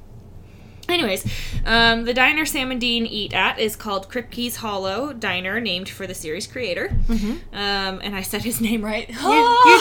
[0.88, 1.24] Anyways,
[1.64, 6.06] um, the diner Sam and Dean eat at is called Kripke's Hollow Diner, named for
[6.06, 6.90] the series creator.
[7.52, 9.08] Um, and I said his name right.
[9.08, 9.80] you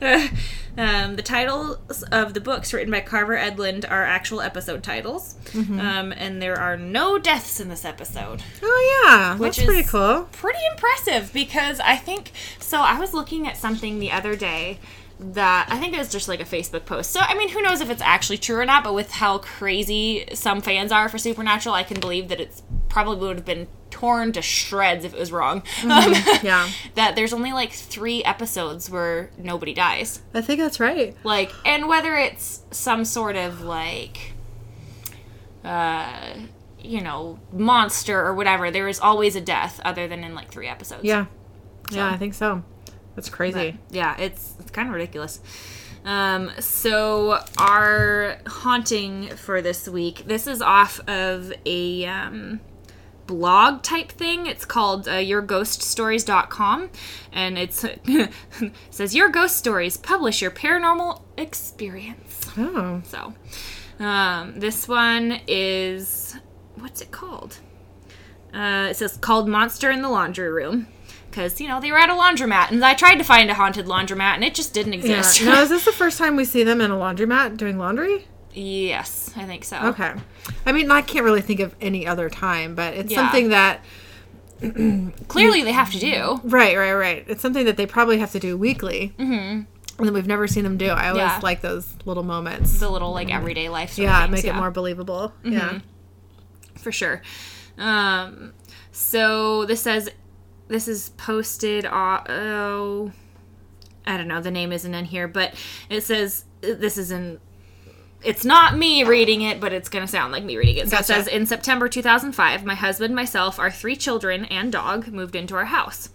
[0.00, 0.30] did
[0.78, 5.36] um, the titles of the books written by Carver Edlund are actual episode titles.
[5.80, 8.42] Um, and there are no deaths in this episode.
[8.62, 9.36] Oh yeah.
[9.36, 10.28] Which That's pretty cool.
[10.32, 12.80] Pretty impressive because I think so.
[12.80, 14.78] I was looking at something the other day
[15.22, 17.10] that I think it was just like a Facebook post.
[17.10, 18.82] So I mean, who knows if it's actually true or not?
[18.84, 23.28] But with how crazy some fans are for Supernatural, I can believe that it's probably
[23.28, 25.62] would have been torn to shreds if it was wrong.
[25.84, 26.12] Um,
[26.42, 26.68] Yeah.
[26.94, 30.22] that there's only like three episodes where nobody dies.
[30.32, 31.16] I think that's right.
[31.24, 34.32] Like, and whether it's some sort of like,
[35.64, 36.34] uh,
[36.78, 40.66] you know, monster or whatever, there is always a death other than in like three
[40.66, 41.04] episodes.
[41.04, 41.26] Yeah.
[41.90, 42.62] Yeah, I think so.
[43.14, 43.78] That's crazy.
[43.90, 45.40] Yeah, it's it's kind of ridiculous.
[46.04, 52.60] Um, so our haunting for this week, this is off of a um,
[53.26, 54.46] blog type thing.
[54.46, 56.90] It's called uh, yourghoststories.com
[57.32, 58.32] and it's it
[58.90, 62.50] says your ghost stories publish your paranormal experience.
[62.56, 63.02] Oh.
[63.04, 63.34] So,
[64.04, 66.36] um, this one is
[66.76, 67.58] what's it called?
[68.52, 70.88] Uh, it says called Monster in the Laundry Room.
[71.30, 73.86] Because, you know, they were at a laundromat, and I tried to find a haunted
[73.86, 74.98] laundromat, and it just didn't Yeah.
[75.18, 75.42] exist.
[75.44, 78.26] Now, is this the first time we see them in a laundromat doing laundry?
[78.52, 79.76] yes, I think so.
[79.90, 80.12] Okay.
[80.66, 83.18] I mean, I can't really think of any other time, but it's Yeah.
[83.18, 83.84] something that
[85.28, 86.40] Clearly, they have to do.
[86.44, 87.24] right, right, right.
[87.28, 89.14] It's something that they probably have to do weekly.
[89.18, 89.62] Mm-hmm.
[89.98, 90.88] And that we've never seen them do.
[90.88, 91.40] I always Yeah.
[91.42, 92.78] like those little moments.
[92.80, 95.32] The little, like, everyday life sort yeah, of things, make it more believable.
[95.44, 95.78] Yeah.
[96.76, 97.20] for sure.
[97.78, 98.52] Um,
[98.92, 100.08] so this says
[100.70, 101.84] this is posted.
[101.84, 103.12] on oh,
[104.06, 104.40] I don't know.
[104.40, 105.54] The name isn't in here, but
[105.90, 107.40] it says this is in
[108.22, 110.90] it's not me reading it, but it's going to sound like me reading it.
[110.90, 111.02] So Gotcha.
[111.02, 115.54] it says In September 2005, my husband, myself, our three children, and dog moved into
[115.54, 116.10] our house.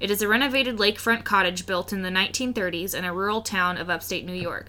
[0.00, 3.90] It is a renovated lakefront cottage built in the 1930s in a rural town of
[3.90, 4.66] upstate New York.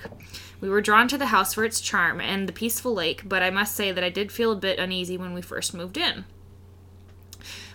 [0.59, 3.49] We were drawn to the house for its charm and the peaceful lake, but I
[3.49, 6.25] must say that I did feel a bit uneasy when we first moved in.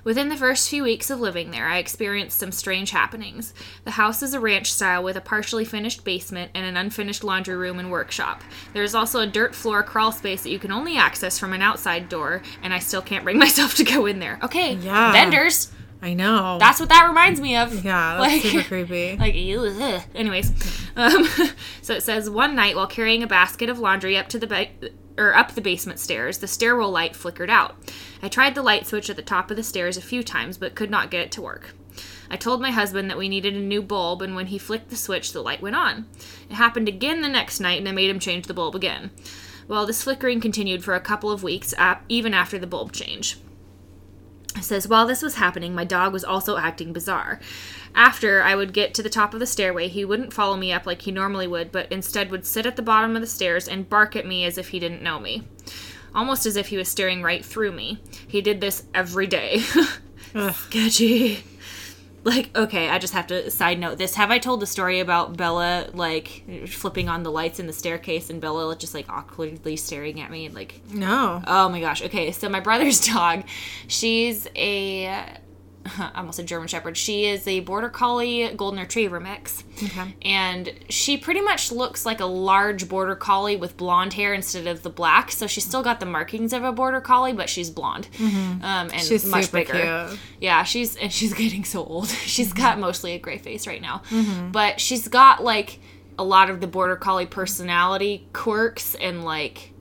[0.04, 3.52] Within the first few weeks of living there, I experienced some strange happenings.
[3.84, 7.56] The house is a ranch style with a partially finished basement and an unfinished laundry
[7.56, 8.42] room and workshop.
[8.72, 11.62] There is also a dirt floor crawl space that you can only access from an
[11.62, 14.38] outside door, and I still can't bring myself to go in there.
[14.42, 15.12] Okay, Yeah.
[15.12, 15.72] vendors.
[16.00, 16.58] I know.
[16.60, 17.84] That's what that reminds me of.
[17.84, 19.16] yeah, that's super creepy.
[19.16, 20.02] Like, ew, ugh.
[20.14, 20.50] anyways,
[20.96, 21.26] um,
[21.82, 24.68] so it says one night while carrying a basket of laundry up to the ba-
[25.18, 27.76] or up the basement stairs, the stairwell light flickered out.
[28.22, 30.74] I tried the light switch at the top of the stairs a few times, but
[30.74, 31.74] could not get it to work.
[32.30, 34.96] I told my husband that we needed a new bulb, and when he flicked the
[34.96, 36.06] switch, the light went on.
[36.48, 39.10] It happened again the next night, and I made him change the bulb again.
[39.66, 41.74] Well, this flickering continued for a couple of weeks,
[42.08, 43.38] even after the bulb change.
[44.58, 47.40] It says, while this was happening, my dog was also acting bizarre.
[47.94, 50.84] After I would get to the top of the stairway, he wouldn't follow me up
[50.84, 53.88] like he normally would, but instead would sit at the bottom of the stairs and
[53.88, 55.44] bark at me as if he didn't know me.
[56.14, 58.00] Almost as if he was staring right through me.
[58.26, 59.62] He did this every day.
[60.52, 61.44] Sketchy.
[62.28, 64.14] Like, okay, I just have to side note this.
[64.14, 68.28] Have I told the story about Bella, like, flipping on the lights in the staircase
[68.28, 70.50] and Bella just, like, awkwardly staring at me?
[70.50, 71.42] Like, No.
[71.46, 72.02] Oh my gosh.
[72.02, 73.44] Okay, so my brother's dog,
[73.86, 75.24] she's a
[75.98, 76.96] I almost said German Shepherd.
[76.96, 79.64] She is a Border Collie Golden Retriever mix.
[79.82, 80.14] Okay.
[80.22, 84.82] And she pretty much looks like a large Border Collie with blonde hair instead of
[84.82, 85.30] the black.
[85.30, 88.08] So she's still got the markings of a Border Collie, but she's blonde.
[88.14, 88.64] Mm-hmm.
[88.64, 90.06] Um, and She's much bigger.
[90.08, 90.20] cute.
[90.40, 92.08] Yeah, she's and she's getting so old.
[92.28, 92.58] She's mm-hmm.
[92.58, 94.50] got mostly a gray face right now, mm-hmm.
[94.50, 95.78] but she's got like
[96.18, 99.72] a lot of the border collie personality quirks and like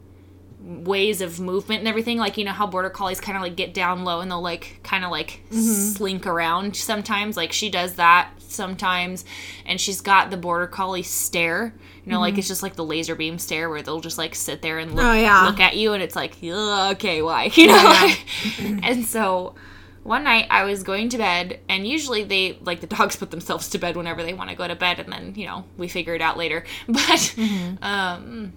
[0.67, 2.17] ways of movement and everything.
[2.17, 4.79] Like you know how border collies kind of like get down low and they'll like
[4.83, 5.57] kind of like mm-hmm.
[5.57, 7.37] slink around sometimes.
[7.37, 9.25] Like she does that sometimes,
[9.65, 11.73] and she's got the border collie stare.
[12.05, 12.39] You know, like mm-hmm.
[12.39, 15.03] it's just like the laser beam stare where they'll just like sit there and look,
[15.03, 15.45] Oh, yeah.
[15.45, 17.51] look at you, and it's like, okay, why?
[17.55, 17.83] You know, Yeah.
[17.83, 18.25] like,
[18.83, 19.55] and so
[20.03, 23.69] one night I was going to bed, and usually they like the dogs put themselves
[23.71, 26.15] to bed whenever they want to go to bed, and then you know we figure
[26.15, 26.63] it out later.
[26.87, 27.83] But mm-hmm.
[27.83, 28.53] um,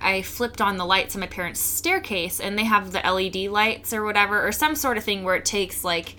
[0.00, 3.92] I flipped on the lights on my parents' staircase, and they have the LED lights
[3.92, 6.16] or whatever, or some sort of thing where it takes like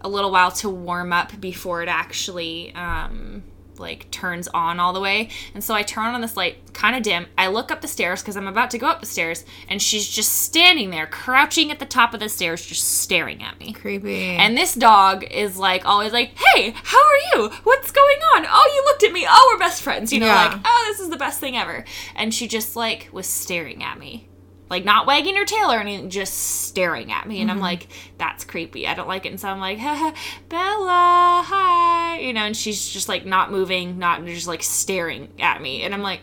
[0.00, 3.42] a little while to warm up before it actually um,
[3.80, 5.30] like turns on all the way.
[5.54, 7.26] And so I turn on this light, kind of dim.
[7.36, 10.08] I look up the stairs because I'm about to go up the stairs, and she's
[10.08, 13.72] just standing there, crouching at the top of the stairs, just staring at me.
[13.72, 14.30] Creepy.
[14.30, 17.48] And this dog is like always like, "Hey, how are you?
[17.64, 18.46] What's going on?
[18.48, 19.26] Oh, you looked at me.
[19.28, 20.48] Oh, we're best friends." You know, Yeah.
[20.52, 21.84] like, "Oh, this is the best thing ever."
[22.14, 24.28] And she just like was staring at me.
[24.70, 27.40] Like not wagging her tail or anything, just staring at me.
[27.42, 27.64] And I'm mm-hmm.
[27.64, 27.88] like,
[28.18, 28.86] that's creepy.
[28.86, 29.30] I don't like it.
[29.30, 30.12] And so I'm like, Haha,
[30.48, 32.18] Bella, hi.
[32.20, 35.82] You know, and she's just like not moving, not just like staring at me.
[35.82, 36.20] And I'm like,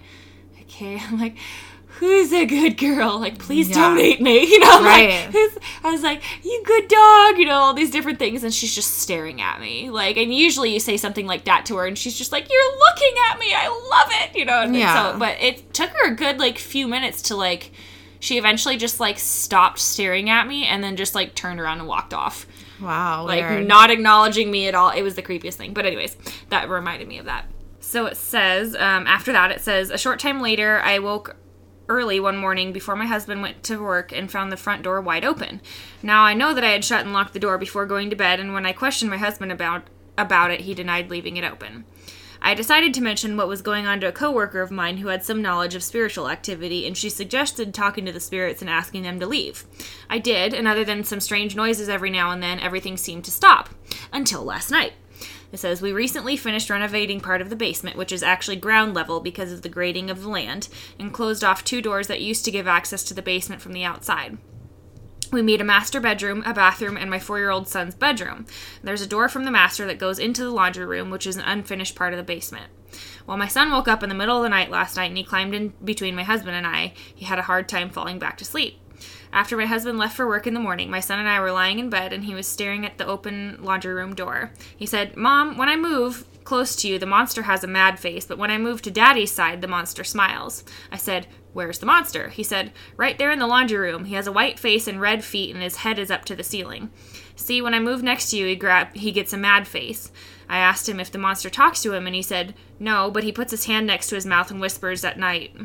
[0.61, 0.98] okay.
[1.02, 1.36] I'm like,
[1.99, 3.19] who's a good girl?
[3.19, 3.76] Like, please Yeah.
[3.76, 4.45] don't hate me.
[4.48, 5.10] You know, I'm Right.
[5.10, 8.44] like, who's, I was like, you good dog, you know, all these different things.
[8.44, 9.90] And she's just staring at me.
[9.90, 12.78] Like, and usually you say something like that to her, and she's just like, you're
[12.80, 13.53] looking at me.
[13.53, 14.38] I love it.
[14.38, 15.14] You know, and Yeah.
[15.14, 17.72] so, but it took her a good, like, few minutes to, like,
[18.28, 21.88] she eventually just, like, stopped staring at me and then just, like, turned around and
[21.88, 22.45] walked off.
[22.82, 23.26] wow.
[23.26, 23.68] Like, weird.
[23.68, 24.90] not acknowledging me at all.
[24.90, 25.74] It was the creepiest thing.
[25.74, 26.18] But, anyways,
[26.49, 27.45] that reminded me of that.
[27.80, 31.38] So it says, um, after that, it says, a short time later, I woke
[31.88, 35.24] early one morning before my husband went to work and found the front door wide
[35.24, 35.62] open.
[36.04, 38.41] Now I know that I had shut and locked the door before going to bed,
[38.41, 39.84] and when I questioned my husband about
[40.18, 41.86] about it, he denied leaving it open.
[42.41, 45.23] I decided to mention what was going on to a coworker of mine who had
[45.23, 49.19] some knowledge of spiritual activity, and she suggested talking to the spirits and asking them
[49.19, 49.65] to leave.
[50.09, 53.31] I did, and other than some strange noises every now and then, everything seemed to
[53.31, 53.69] stop.
[54.11, 54.93] Until last night.
[55.51, 59.19] It says, We recently finished renovating part of the basement, which is actually ground level
[59.19, 60.68] because of the grading of the land,
[60.99, 63.84] and closed off two doors that used to give access to the basement from the
[63.84, 64.38] outside.
[65.32, 68.45] We made a master bedroom, a bathroom, and my four year old son's bedroom.
[68.82, 71.44] There's a door from the master that goes into the laundry room, which is an
[71.44, 72.72] unfinished part of the basement.
[73.26, 75.24] Well, my son woke up in the middle of the night last night and he
[75.24, 76.94] climbed in between my husband and I.
[77.14, 78.80] He had a hard time falling back to sleep.
[79.34, 81.80] After my husband left for work in the morning, my son and I were lying
[81.80, 84.54] in bed and he was staring at the open laundry room door.
[84.76, 88.26] He said, Mom, when I move close to you, the monster has a mad face,
[88.26, 90.64] but when I move to daddy's side, the monster smiles.
[90.90, 92.29] I said, Where's the monster?
[92.29, 94.05] He said, Right there in the laundry room.
[94.05, 96.43] He has a white face and red feet, and his head is up to the
[96.43, 96.91] ceiling.
[97.35, 100.11] See, when I move next to you, he grab he gets a mad face.
[100.47, 103.31] I asked him if the monster talks to him, and he said, No, but he
[103.31, 105.55] puts his hand next to his mouth and whispers at night.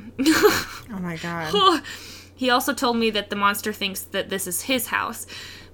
[0.90, 1.82] Oh my god.
[2.35, 5.27] he also told me that the monster thinks that this is his house.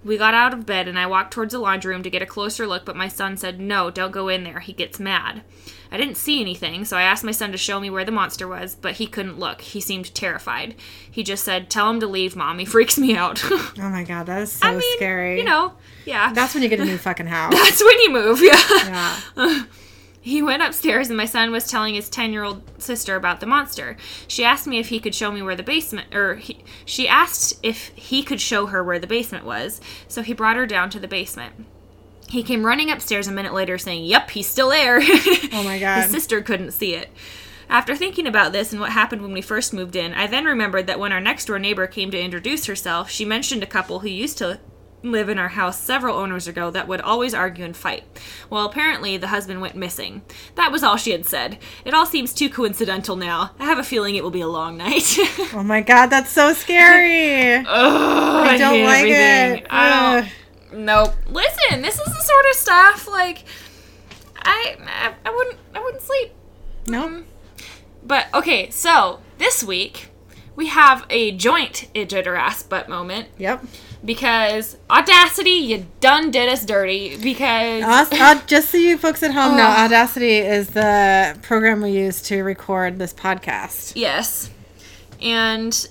[0.04, 2.26] We got out of bed and I walked towards the laundry room to get a
[2.26, 4.58] closer look, but my son said, No, don't go in there.
[4.58, 5.42] He gets mad.
[5.90, 8.46] I didn't see anything, so I asked my son to show me where the monster
[8.46, 9.62] was, but he couldn't look.
[9.62, 10.74] He seemed terrified.
[11.10, 12.58] He just said, Tell him to leave, mom.
[12.58, 13.42] He freaks me out.
[13.80, 15.38] Oh my god, that is so I mean, scary.
[15.38, 15.72] You know,
[16.04, 16.32] yeah.
[16.32, 17.54] That's when you get a new fucking house.
[17.54, 19.20] That's when you move, yeah.
[19.36, 19.64] yeah.
[20.20, 23.46] He went upstairs and my son was telling his 10 year old sister about the
[23.46, 23.96] monster.
[24.26, 27.54] She asked me if he could show me where the basement, or he, she asked
[27.62, 30.98] if he could show her where the basement was, so he brought her down to
[30.98, 31.54] the basement.
[32.28, 35.00] He came running upstairs a minute later saying, Yep, he's still there.
[35.52, 36.02] Oh my god.
[36.02, 37.08] His sister couldn't see it.
[37.70, 40.86] After thinking about this and what happened when we first moved in, I then remembered
[40.86, 44.08] that when our next door neighbor came to introduce herself, she mentioned a couple who
[44.08, 44.60] used to
[45.02, 48.04] live in our house several owners ago that would always argue and fight.
[48.50, 50.22] Well, apparently the husband went missing.
[50.56, 51.58] That was all she had said.
[51.84, 53.52] It all seems too coincidental now.
[53.58, 55.16] I have a feeling it will be a long night.
[55.54, 57.54] Oh my god, that's so scary.
[57.56, 59.64] Ugh, I, don't hate like everything.
[59.64, 59.66] it.
[59.70, 60.28] I don't.
[60.72, 61.14] Nope.
[61.28, 63.44] Listen, this is the sort of stuff like
[64.36, 66.32] I I, I wouldn't I wouldn't sleep.
[66.86, 67.24] Nope.
[68.04, 70.08] But okay, so this week
[70.56, 73.64] we have a joint idjit or ass butt moment Yep.
[74.04, 79.32] because Audacity, you done did us dirty because Us, uh, just so you folks at
[79.32, 79.78] home know, Ugh.
[79.86, 83.92] Audacity is the program we use to record this podcast.
[83.94, 84.50] yes,
[85.20, 85.88] and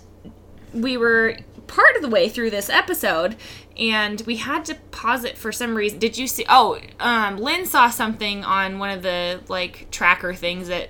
[0.73, 1.37] we were
[1.67, 3.35] part of the way through this episode
[3.79, 5.99] and we had to pause it for some reason.
[5.99, 6.45] Did you see?
[6.49, 10.89] Oh, um, Lynn saw something on one of the like tracker things that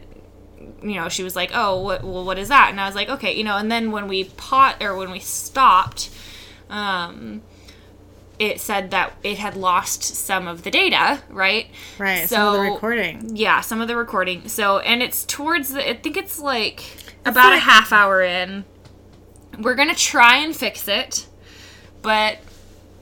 [0.82, 2.04] you know she was like, "Oh, what?
[2.04, 4.26] Well, what is that?" And I was like, "Okay, you know." And then when we
[4.26, 6.10] pot or when we stopped,
[6.70, 7.42] um,
[8.40, 11.68] it said that it had lost some of the data, right?
[11.98, 12.30] Right.
[12.30, 13.36] So, the recording.
[13.36, 14.48] Yeah, some of the recording.
[14.48, 15.90] So, and it's towards the.
[15.90, 16.84] I think it's like
[17.26, 18.66] about a half hour in.
[19.60, 21.28] We're gonna try and fix it,
[22.02, 22.38] but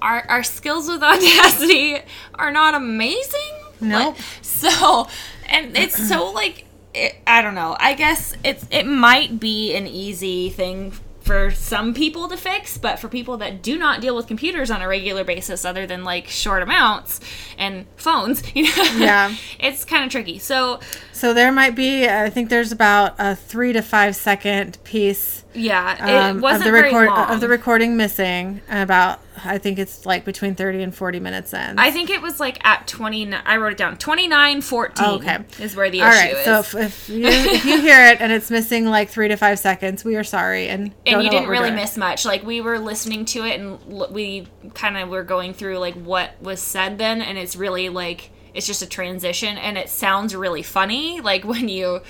[0.02, 1.98] our our skills with Audacity
[2.36, 3.42] are not amazing.
[3.82, 4.16] Nope.
[4.16, 5.08] Like, so,
[5.50, 7.76] and it's so like it, I don't know.
[7.80, 13.00] I guess it's it might be an easy thing for some people to fix, but
[13.00, 16.28] for people that do not deal with computers on a regular basis, other than like
[16.28, 17.20] short amounts
[17.58, 19.36] and phones, you know, Yeah.
[19.60, 20.38] it's kind of tricky.
[20.38, 20.80] So
[21.14, 26.28] So there might be, I think there's about a three to five second piece yeah,
[26.30, 28.62] um, it wasn't of the record of the recording missing.
[28.70, 31.78] and About I think it's like between thirty and forty minutes in.
[31.78, 33.34] I think it was like at twenty.
[33.34, 33.98] I wrote it down.
[33.98, 35.06] Twenty nine fourteen.
[35.06, 35.40] Oh, okay.
[35.60, 36.34] is where the All issue right.
[36.36, 36.46] is.
[36.46, 39.60] So if, if you if you hear it and it's missing like three to five
[39.60, 41.76] seconds, we are sorry and and don't you didn't really doing.
[41.82, 42.26] miss much.
[42.26, 45.96] Like we were listening to it, and l- we kind of were going through like
[45.96, 50.34] what was said then, and it's really like it's just a transition, and it sounds
[50.34, 52.02] really funny, like when you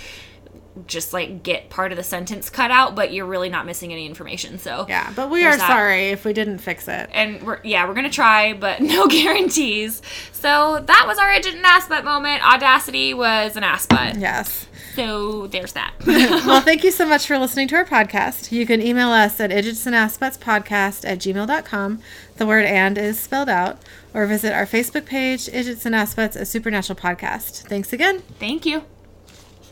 [0.88, 4.06] just like get part of the sentence cut out, but you're really not missing any
[4.06, 4.58] information.
[4.60, 5.68] So Yeah, but we are that.
[5.68, 7.10] sorry if we didn't fix it.
[7.14, 10.02] And we're yeah, we're gonna try, but no guarantees.
[10.32, 12.46] So that was our ass butt moment.
[12.46, 14.18] Audacity was an ass butt.
[14.18, 14.68] Yes.
[14.96, 15.94] So there's that.
[16.08, 18.52] well, thank you so much for listening to our podcast.
[18.52, 22.02] You can email us at idjitsandassbuttspodcast at gmail.com.
[22.38, 23.80] The word and is spelled out.
[24.14, 27.68] Or visit our Facebook page, Idjits and Assbutts, a supernatural podcast.
[27.68, 28.20] Thanks again.
[28.40, 28.84] Thank you.